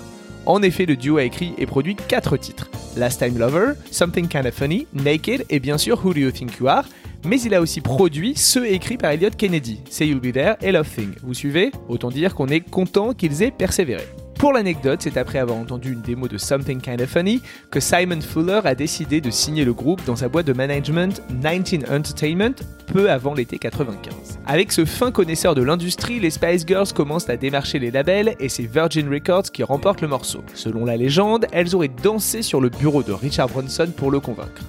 En 0.46 0.62
effet, 0.62 0.86
le 0.86 0.96
duo 0.96 1.18
a 1.18 1.24
écrit 1.24 1.54
et 1.58 1.66
produit 1.66 1.96
4 1.96 2.38
titres 2.38 2.70
Last 2.96 3.20
Time 3.24 3.38
Lover, 3.38 3.74
Something 3.92 4.28
Kinda 4.28 4.52
Funny, 4.52 4.88
Naked 4.94 5.46
et 5.50 5.60
bien 5.60 5.78
sûr 5.78 6.04
Who 6.06 6.14
Do 6.14 6.20
You 6.20 6.32
Think 6.32 6.58
You 6.60 6.68
Are. 6.68 6.86
Mais 7.26 7.42
il 7.42 7.56
a 7.56 7.62
aussi 7.62 7.82
produit 7.82 8.36
ceux 8.36 8.68
écrits 8.68 8.98
par 8.98 9.12
Elliot 9.12 9.32
Kennedy, 9.36 9.82
Say 9.90 10.08
You'll 10.08 10.20
Be 10.20 10.32
There 10.32 10.56
et 10.62 10.72
Love 10.72 10.88
Thing. 10.88 11.14
Vous 11.24 11.34
suivez 11.34 11.72
Autant 11.90 12.12
dire 12.12 12.36
qu'on 12.36 12.48
est 12.48 12.62
content 12.62 13.14
qu'ils 13.14 13.42
aient 13.42 13.52
persévéré. 13.52 14.04
Pour 14.46 14.54
l'anecdote, 14.54 15.00
c'est 15.02 15.18
après 15.18 15.40
avoir 15.40 15.58
entendu 15.58 15.94
une 15.94 16.02
démo 16.02 16.28
de 16.28 16.38
Something 16.38 16.80
Kinda 16.80 17.08
Funny 17.08 17.42
que 17.72 17.80
Simon 17.80 18.22
Fuller 18.22 18.62
a 18.66 18.76
décidé 18.76 19.20
de 19.20 19.32
signer 19.32 19.66
le 19.66 19.74
groupe 19.74 20.06
dans 20.06 20.16
sa 20.16 20.30
boîte 20.30 20.46
de 20.46 20.54
management 20.54 21.20
19 21.32 21.90
Entertainment 21.90 22.54
peu 22.86 23.10
avant 23.10 23.34
l'été 23.34 23.58
95. 23.58 24.38
Avec 24.46 24.72
ce 24.72 24.86
fin 24.86 25.12
connaisseur 25.12 25.56
de 25.56 25.64
l'industrie, 25.64 26.20
les 26.20 26.30
Spice 26.30 26.64
Girls 26.68 26.94
commencent 26.94 27.28
à 27.28 27.38
démarcher 27.38 27.80
les 27.80 27.90
labels 27.90 28.36
et 28.40 28.48
c'est 28.48 28.68
Virgin 28.68 29.10
Records 29.12 29.52
qui 29.52 29.64
remporte 29.64 30.02
le 30.02 30.10
morceau. 30.10 30.44
Selon 30.54 30.86
la 30.86 30.96
légende, 30.96 31.48
elles 31.52 31.74
auraient 31.74 31.88
dansé 32.04 32.44
sur 32.44 32.62
le 32.62 32.70
bureau 32.70 33.02
de 33.02 33.14
Richard 33.14 33.48
Bronson 33.48 33.90
pour 33.98 34.12
le 34.12 34.20
convaincre. 34.20 34.62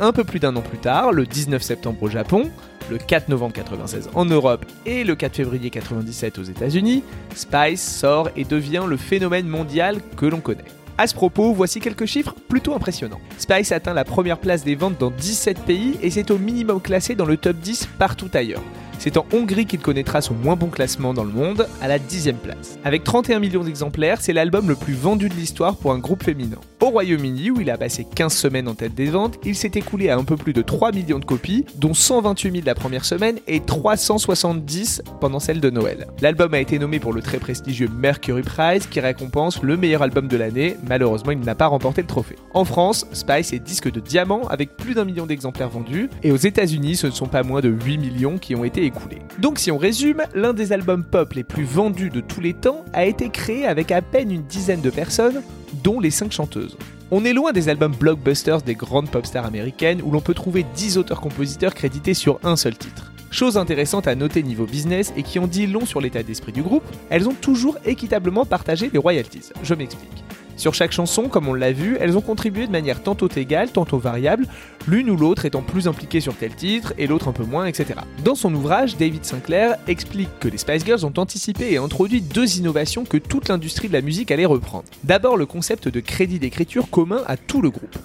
Un 0.00 0.12
peu 0.12 0.22
plus 0.22 0.38
d'un 0.38 0.54
an 0.54 0.62
plus 0.62 0.78
tard, 0.78 1.12
le 1.12 1.26
19 1.26 1.60
septembre 1.60 2.00
au 2.02 2.08
Japon, 2.08 2.50
le 2.88 2.98
4 2.98 3.28
novembre 3.28 3.54
96 3.54 4.10
en 4.14 4.24
Europe 4.26 4.64
et 4.86 5.02
le 5.02 5.16
4 5.16 5.34
février 5.34 5.70
97 5.70 6.38
aux 6.38 6.44
États-Unis, 6.44 7.02
Spice 7.34 7.82
sort 7.82 8.28
et 8.36 8.44
devient 8.44 8.84
le 8.86 8.96
phénomène 8.96 9.48
mondial 9.48 9.98
que 10.16 10.26
l'on 10.26 10.38
connaît. 10.38 10.64
À 10.98 11.08
ce 11.08 11.14
propos, 11.14 11.52
voici 11.52 11.80
quelques 11.80 12.06
chiffres 12.06 12.36
plutôt 12.48 12.74
impressionnants. 12.74 13.20
Spice 13.38 13.72
atteint 13.72 13.92
la 13.92 14.04
première 14.04 14.38
place 14.38 14.62
des 14.62 14.76
ventes 14.76 14.98
dans 14.98 15.10
17 15.10 15.60
pays 15.60 15.98
et 16.00 16.10
c'est 16.10 16.30
au 16.30 16.38
minimum 16.38 16.80
classé 16.80 17.16
dans 17.16 17.26
le 17.26 17.36
top 17.36 17.56
10 17.56 17.88
partout 17.98 18.30
ailleurs. 18.34 18.62
C'est 19.00 19.16
en 19.16 19.26
Hongrie 19.32 19.66
qu'il 19.66 19.78
connaîtra 19.80 20.20
son 20.20 20.34
moins 20.34 20.56
bon 20.56 20.68
classement 20.68 21.14
dans 21.14 21.22
le 21.22 21.30
monde, 21.30 21.68
à 21.80 21.86
la 21.86 22.00
dixième 22.00 22.36
place. 22.36 22.78
Avec 22.84 23.04
31 23.04 23.38
millions 23.38 23.62
d'exemplaires, 23.62 24.20
c'est 24.20 24.32
l'album 24.32 24.68
le 24.68 24.74
plus 24.74 24.94
vendu 24.94 25.28
de 25.28 25.34
l'histoire 25.34 25.76
pour 25.76 25.92
un 25.92 25.98
groupe 25.98 26.24
féminin. 26.24 26.58
Au 26.88 26.90
Royaume-Uni, 26.90 27.50
où 27.50 27.60
il 27.60 27.68
a 27.68 27.76
passé 27.76 28.06
15 28.14 28.32
semaines 28.32 28.66
en 28.66 28.72
tête 28.72 28.94
des 28.94 29.10
ventes, 29.10 29.38
il 29.44 29.54
s'est 29.54 29.72
écoulé 29.74 30.08
à 30.08 30.16
un 30.16 30.24
peu 30.24 30.38
plus 30.38 30.54
de 30.54 30.62
3 30.62 30.90
millions 30.92 31.18
de 31.18 31.24
copies, 31.26 31.66
dont 31.76 31.92
128 31.92 32.50
000 32.50 32.62
la 32.64 32.74
première 32.74 33.04
semaine 33.04 33.40
et 33.46 33.60
370 33.60 35.02
pendant 35.20 35.38
celle 35.38 35.60
de 35.60 35.68
Noël. 35.68 36.06
L'album 36.22 36.54
a 36.54 36.60
été 36.60 36.78
nommé 36.78 36.98
pour 36.98 37.12
le 37.12 37.20
très 37.20 37.36
prestigieux 37.36 37.90
Mercury 37.94 38.40
Prize, 38.40 38.86
qui 38.86 39.00
récompense 39.00 39.62
le 39.62 39.76
meilleur 39.76 40.00
album 40.00 40.28
de 40.28 40.36
l'année. 40.38 40.78
Malheureusement, 40.88 41.32
il 41.32 41.40
n'a 41.40 41.54
pas 41.54 41.66
remporté 41.66 42.00
le 42.00 42.06
trophée. 42.06 42.36
En 42.54 42.64
France, 42.64 43.06
Spice 43.12 43.52
est 43.52 43.58
disque 43.58 43.92
de 43.92 44.00
diamant 44.00 44.48
avec 44.48 44.74
plus 44.78 44.94
d'un 44.94 45.04
million 45.04 45.26
d'exemplaires 45.26 45.68
vendus, 45.68 46.08
et 46.22 46.32
aux 46.32 46.36
États-Unis, 46.36 46.96
ce 46.96 47.08
ne 47.08 47.12
sont 47.12 47.26
pas 47.26 47.42
moins 47.42 47.60
de 47.60 47.68
8 47.68 47.98
millions 47.98 48.38
qui 48.38 48.54
ont 48.54 48.64
été 48.64 48.86
écoulés. 48.86 49.20
Donc 49.40 49.58
si 49.58 49.70
on 49.70 49.76
résume, 49.76 50.22
l'un 50.34 50.54
des 50.54 50.72
albums 50.72 51.04
pop 51.04 51.34
les 51.34 51.44
plus 51.44 51.64
vendus 51.64 52.08
de 52.08 52.22
tous 52.22 52.40
les 52.40 52.54
temps 52.54 52.86
a 52.94 53.04
été 53.04 53.28
créé 53.28 53.66
avec 53.66 53.92
à 53.92 54.00
peine 54.00 54.32
une 54.32 54.44
dizaine 54.44 54.80
de 54.80 54.88
personnes, 54.88 55.42
dont 55.82 56.00
les 56.00 56.10
5 56.10 56.32
chanteuses. 56.32 56.76
On 57.10 57.24
est 57.24 57.32
loin 57.32 57.52
des 57.52 57.68
albums 57.68 57.94
blockbusters 57.94 58.62
des 58.62 58.74
grandes 58.74 59.10
pop 59.10 59.24
stars 59.24 59.46
américaines 59.46 60.02
où 60.02 60.10
l'on 60.10 60.20
peut 60.20 60.34
trouver 60.34 60.64
10 60.74 60.98
auteurs-compositeurs 60.98 61.74
crédités 61.74 62.14
sur 62.14 62.38
un 62.44 62.56
seul 62.56 62.76
titre. 62.76 63.12
Chose 63.30 63.56
intéressante 63.56 64.06
à 64.06 64.14
noter 64.14 64.42
niveau 64.42 64.66
business 64.66 65.12
et 65.16 65.22
qui 65.22 65.38
en 65.38 65.46
dit 65.46 65.66
long 65.66 65.86
sur 65.86 66.00
l'état 66.00 66.22
d'esprit 66.22 66.52
du 66.52 66.62
groupe, 66.62 66.84
elles 67.10 67.28
ont 67.28 67.34
toujours 67.34 67.78
équitablement 67.84 68.46
partagé 68.46 68.90
les 68.92 68.98
royalties. 68.98 69.50
Je 69.62 69.74
m'explique. 69.74 70.24
Sur 70.58 70.74
chaque 70.74 70.90
chanson, 70.90 71.28
comme 71.28 71.46
on 71.46 71.54
l'a 71.54 71.70
vu, 71.70 71.96
elles 72.00 72.18
ont 72.18 72.20
contribué 72.20 72.66
de 72.66 72.72
manière 72.72 73.00
tantôt 73.00 73.28
égale, 73.28 73.70
tantôt 73.70 73.98
variable, 73.98 74.44
l'une 74.88 75.08
ou 75.08 75.16
l'autre 75.16 75.44
étant 75.44 75.62
plus 75.62 75.86
impliquée 75.86 76.20
sur 76.20 76.34
tel 76.34 76.52
titre 76.52 76.92
et 76.98 77.06
l'autre 77.06 77.28
un 77.28 77.32
peu 77.32 77.44
moins, 77.44 77.66
etc. 77.66 78.00
Dans 78.24 78.34
son 78.34 78.52
ouvrage, 78.52 78.96
David 78.96 79.24
Sinclair 79.24 79.76
explique 79.86 80.28
que 80.40 80.48
les 80.48 80.58
Spice 80.58 80.84
Girls 80.84 81.04
ont 81.04 81.12
anticipé 81.16 81.72
et 81.72 81.76
introduit 81.76 82.20
deux 82.20 82.58
innovations 82.58 83.04
que 83.04 83.18
toute 83.18 83.48
l'industrie 83.48 83.86
de 83.86 83.92
la 83.92 84.00
musique 84.00 84.32
allait 84.32 84.46
reprendre. 84.46 84.86
D'abord 85.04 85.36
le 85.36 85.46
concept 85.46 85.86
de 85.86 86.00
crédit 86.00 86.40
d'écriture 86.40 86.90
commun 86.90 87.22
à 87.28 87.36
tout 87.36 87.62
le 87.62 87.70
groupe. 87.70 87.96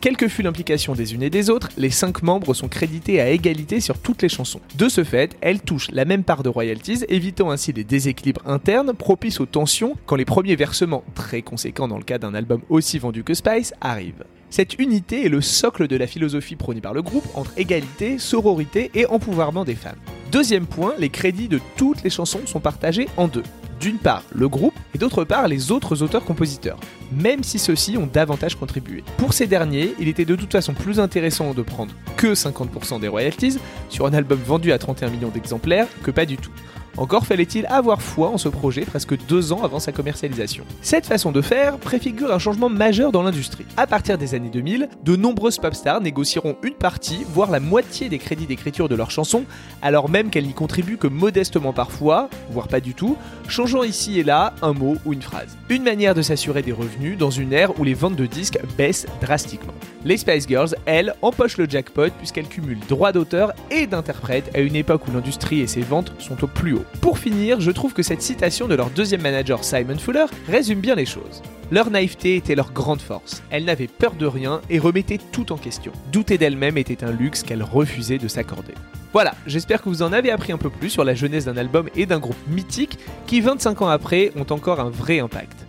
Quelle 0.00 0.16
que 0.16 0.28
fût 0.28 0.40
l'implication 0.40 0.94
des 0.94 1.12
unes 1.12 1.22
et 1.22 1.28
des 1.28 1.50
autres, 1.50 1.68
les 1.76 1.90
cinq 1.90 2.22
membres 2.22 2.54
sont 2.54 2.68
crédités 2.68 3.20
à 3.20 3.28
égalité 3.28 3.80
sur 3.80 3.98
toutes 3.98 4.22
les 4.22 4.30
chansons. 4.30 4.62
De 4.78 4.88
ce 4.88 5.04
fait, 5.04 5.36
elles 5.42 5.60
touchent 5.60 5.90
la 5.90 6.06
même 6.06 6.24
part 6.24 6.42
de 6.42 6.48
royalties, 6.48 7.04
évitant 7.10 7.50
ainsi 7.50 7.74
les 7.74 7.84
déséquilibres 7.84 8.40
internes 8.46 8.94
propices 8.94 9.40
aux 9.40 9.46
tensions 9.46 9.98
quand 10.06 10.16
les 10.16 10.24
premiers 10.24 10.56
versements, 10.56 11.04
très 11.14 11.42
conséquents 11.42 11.86
dans 11.86 11.98
le 11.98 12.04
cas 12.04 12.16
d'un 12.16 12.32
album 12.32 12.62
aussi 12.70 12.98
vendu 12.98 13.24
que 13.24 13.34
Spice, 13.34 13.74
arrivent. 13.82 14.24
Cette 14.48 14.78
unité 14.78 15.26
est 15.26 15.28
le 15.28 15.42
socle 15.42 15.86
de 15.86 15.96
la 15.96 16.06
philosophie 16.06 16.56
prônée 16.56 16.80
par 16.80 16.94
le 16.94 17.02
groupe 17.02 17.28
entre 17.34 17.52
égalité, 17.58 18.18
sororité 18.18 18.90
et 18.94 19.04
empouvoirment 19.04 19.66
des 19.66 19.74
femmes. 19.74 19.98
Deuxième 20.32 20.66
point, 20.66 20.94
les 20.98 21.10
crédits 21.10 21.48
de 21.48 21.60
toutes 21.76 22.02
les 22.04 22.10
chansons 22.10 22.46
sont 22.46 22.60
partagés 22.60 23.08
en 23.18 23.28
deux 23.28 23.42
d'une 23.80 23.98
part 23.98 24.22
le 24.32 24.48
groupe 24.48 24.74
et 24.94 24.98
d'autre 24.98 25.24
part 25.24 25.48
les 25.48 25.72
autres 25.72 26.02
auteurs-compositeurs, 26.02 26.78
même 27.10 27.42
si 27.42 27.58
ceux-ci 27.58 27.96
ont 27.96 28.06
davantage 28.06 28.54
contribué. 28.54 29.02
Pour 29.16 29.32
ces 29.32 29.46
derniers, 29.46 29.94
il 29.98 30.08
était 30.08 30.24
de 30.24 30.36
toute 30.36 30.52
façon 30.52 30.74
plus 30.74 31.00
intéressant 31.00 31.54
de 31.54 31.62
prendre 31.62 31.94
que 32.16 32.34
50% 32.34 33.00
des 33.00 33.08
royalties 33.08 33.58
sur 33.88 34.06
un 34.06 34.12
album 34.12 34.38
vendu 34.38 34.70
à 34.72 34.78
31 34.78 35.10
millions 35.10 35.30
d'exemplaires 35.30 35.88
que 36.02 36.10
pas 36.10 36.26
du 36.26 36.36
tout. 36.36 36.52
Encore 37.00 37.24
fallait-il 37.24 37.64
avoir 37.64 38.02
foi 38.02 38.28
en 38.28 38.36
ce 38.36 38.50
projet 38.50 38.82
presque 38.82 39.16
deux 39.26 39.54
ans 39.54 39.64
avant 39.64 39.78
sa 39.78 39.90
commercialisation. 39.90 40.64
Cette 40.82 41.06
façon 41.06 41.32
de 41.32 41.40
faire 41.40 41.78
préfigure 41.78 42.30
un 42.30 42.38
changement 42.38 42.68
majeur 42.68 43.10
dans 43.10 43.22
l'industrie. 43.22 43.64
À 43.78 43.86
partir 43.86 44.18
des 44.18 44.34
années 44.34 44.50
2000, 44.50 44.86
de 45.02 45.16
nombreuses 45.16 45.56
pop 45.56 45.74
stars 45.74 46.02
négocieront 46.02 46.56
une 46.62 46.74
partie, 46.74 47.24
voire 47.32 47.50
la 47.50 47.58
moitié 47.58 48.10
des 48.10 48.18
crédits 48.18 48.44
d'écriture 48.44 48.86
de 48.90 48.94
leurs 48.96 49.10
chansons, 49.10 49.44
alors 49.80 50.10
même 50.10 50.28
qu'elles 50.28 50.44
n'y 50.44 50.52
contribuent 50.52 50.98
que 50.98 51.06
modestement 51.06 51.72
parfois, 51.72 52.28
voire 52.50 52.68
pas 52.68 52.80
du 52.80 52.92
tout, 52.92 53.16
changeant 53.48 53.82
ici 53.82 54.20
et 54.20 54.22
là 54.22 54.52
un 54.60 54.74
mot 54.74 54.96
ou 55.06 55.14
une 55.14 55.22
phrase. 55.22 55.56
Une 55.70 55.82
manière 55.82 56.14
de 56.14 56.20
s'assurer 56.20 56.60
des 56.60 56.72
revenus 56.72 57.16
dans 57.16 57.30
une 57.30 57.54
ère 57.54 57.80
où 57.80 57.84
les 57.84 57.94
ventes 57.94 58.16
de 58.16 58.26
disques 58.26 58.58
baissent 58.76 59.06
drastiquement. 59.22 59.72
Les 60.04 60.18
Spice 60.18 60.46
Girls, 60.46 60.74
elles, 60.84 61.14
empochent 61.22 61.56
le 61.56 61.68
jackpot 61.68 62.10
puisqu'elles 62.18 62.48
cumulent 62.48 62.78
droits 62.90 63.12
d'auteur 63.12 63.52
et 63.70 63.86
d'interprète 63.86 64.50
à 64.54 64.58
une 64.58 64.76
époque 64.76 65.08
où 65.08 65.12
l'industrie 65.12 65.60
et 65.60 65.66
ses 65.66 65.80
ventes 65.80 66.12
sont 66.18 66.44
au 66.44 66.46
plus 66.46 66.74
haut. 66.74 66.84
Pour 67.00 67.18
finir, 67.18 67.60
je 67.60 67.70
trouve 67.70 67.94
que 67.94 68.02
cette 68.02 68.20
citation 68.20 68.68
de 68.68 68.74
leur 68.74 68.90
deuxième 68.90 69.22
manager 69.22 69.64
Simon 69.64 69.96
Fuller 69.96 70.26
résume 70.48 70.80
bien 70.80 70.94
les 70.94 71.06
choses. 71.06 71.42
Leur 71.70 71.90
naïveté 71.90 72.36
était 72.36 72.54
leur 72.54 72.72
grande 72.72 73.00
force. 73.00 73.42
Elles 73.50 73.64
n'avaient 73.64 73.86
peur 73.86 74.14
de 74.14 74.26
rien 74.26 74.60
et 74.68 74.78
remettaient 74.78 75.20
tout 75.32 75.52
en 75.52 75.56
question. 75.56 75.92
Douter 76.12 76.36
d'elles-mêmes 76.36 76.76
était 76.76 77.04
un 77.04 77.12
luxe 77.12 77.42
qu'elles 77.42 77.62
refusaient 77.62 78.18
de 78.18 78.28
s'accorder. 78.28 78.74
Voilà, 79.12 79.34
j'espère 79.46 79.80
que 79.80 79.88
vous 79.88 80.02
en 80.02 80.12
avez 80.12 80.30
appris 80.30 80.52
un 80.52 80.58
peu 80.58 80.70
plus 80.70 80.90
sur 80.90 81.04
la 81.04 81.14
jeunesse 81.14 81.46
d'un 81.46 81.56
album 81.56 81.88
et 81.96 82.06
d'un 82.06 82.18
groupe 82.18 82.36
mythique 82.48 82.98
qui 83.26 83.40
25 83.40 83.82
ans 83.82 83.88
après 83.88 84.32
ont 84.36 84.52
encore 84.52 84.80
un 84.80 84.90
vrai 84.90 85.20
impact. 85.20 85.66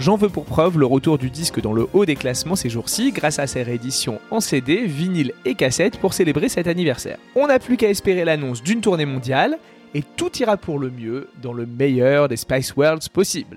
J'en 0.00 0.16
veux 0.16 0.28
pour 0.28 0.44
preuve 0.44 0.76
le 0.76 0.86
retour 0.86 1.18
du 1.18 1.30
disque 1.30 1.60
dans 1.60 1.72
le 1.72 1.86
haut 1.92 2.04
des 2.04 2.16
classements 2.16 2.56
ces 2.56 2.68
jours-ci 2.68 3.12
grâce 3.12 3.38
à 3.38 3.46
ses 3.46 3.62
rééditions 3.62 4.20
en 4.32 4.40
CD, 4.40 4.86
vinyle 4.86 5.32
et 5.44 5.54
cassette 5.54 5.98
pour 5.98 6.14
célébrer 6.14 6.48
cet 6.48 6.66
anniversaire. 6.66 7.18
On 7.36 7.46
n'a 7.46 7.60
plus 7.60 7.76
qu'à 7.76 7.88
espérer 7.88 8.24
l'annonce 8.24 8.62
d'une 8.62 8.80
tournée 8.80 9.06
mondiale 9.06 9.56
et 9.94 10.02
tout 10.02 10.30
ira 10.38 10.56
pour 10.56 10.78
le 10.78 10.90
mieux 10.90 11.28
dans 11.40 11.52
le 11.52 11.66
meilleur 11.66 12.28
des 12.28 12.36
Spice 12.36 12.74
Worlds 12.76 13.08
possible. 13.12 13.56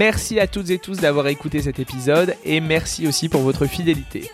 Merci 0.00 0.40
à 0.40 0.46
toutes 0.46 0.70
et 0.70 0.78
tous 0.78 0.96
d'avoir 0.96 1.26
écouté 1.26 1.60
cet 1.60 1.78
épisode 1.78 2.34
et 2.42 2.62
merci 2.62 3.06
aussi 3.06 3.28
pour 3.28 3.42
votre 3.42 3.66
fidélité. 3.66 4.30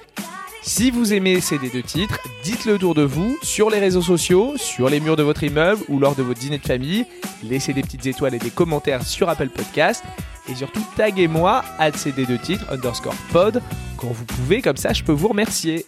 Si 0.62 0.92
vous 0.92 1.12
aimez 1.12 1.40
ces 1.40 1.58
deux 1.58 1.82
titres, 1.82 2.20
dites-le 2.44 2.74
autour 2.74 2.94
de 2.94 3.02
vous, 3.02 3.36
sur 3.42 3.68
les 3.68 3.80
réseaux 3.80 4.00
sociaux, 4.00 4.54
sur 4.58 4.88
les 4.88 5.00
murs 5.00 5.16
de 5.16 5.24
votre 5.24 5.42
immeuble 5.42 5.82
ou 5.88 5.98
lors 5.98 6.14
de 6.14 6.22
votre 6.22 6.38
dîner 6.38 6.58
de 6.58 6.64
famille. 6.64 7.04
Laissez 7.42 7.72
des 7.72 7.82
petites 7.82 8.06
étoiles 8.06 8.36
et 8.36 8.38
des 8.38 8.50
commentaires 8.50 9.04
sur 9.04 9.28
Apple 9.28 9.48
Podcast. 9.48 10.04
Et 10.48 10.54
surtout, 10.54 10.86
taguez-moi 10.96 11.64
à 11.80 11.90
cd 11.90 12.26
2 12.26 12.38
titres 12.38 12.72
underscore 12.72 13.16
pod 13.32 13.60
quand 13.96 14.12
vous 14.12 14.24
pouvez, 14.24 14.62
comme 14.62 14.76
ça 14.76 14.92
je 14.92 15.02
peux 15.02 15.10
vous 15.10 15.28
remercier. 15.28 15.84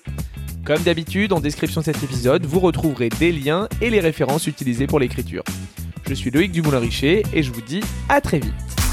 Comme 0.64 0.82
d'habitude, 0.82 1.32
en 1.32 1.38
description 1.38 1.82
de 1.82 1.84
cet 1.84 2.02
épisode, 2.02 2.44
vous 2.44 2.58
retrouverez 2.58 3.10
des 3.20 3.30
liens 3.30 3.68
et 3.80 3.90
les 3.90 4.00
références 4.00 4.48
utilisées 4.48 4.88
pour 4.88 4.98
l'écriture. 4.98 5.44
Je 6.08 6.14
suis 6.14 6.32
Loïc 6.32 6.50
Dumoulin-Richer 6.50 7.22
et 7.32 7.44
je 7.44 7.52
vous 7.52 7.62
dis 7.62 7.84
à 8.08 8.20
très 8.20 8.40
vite. 8.40 8.87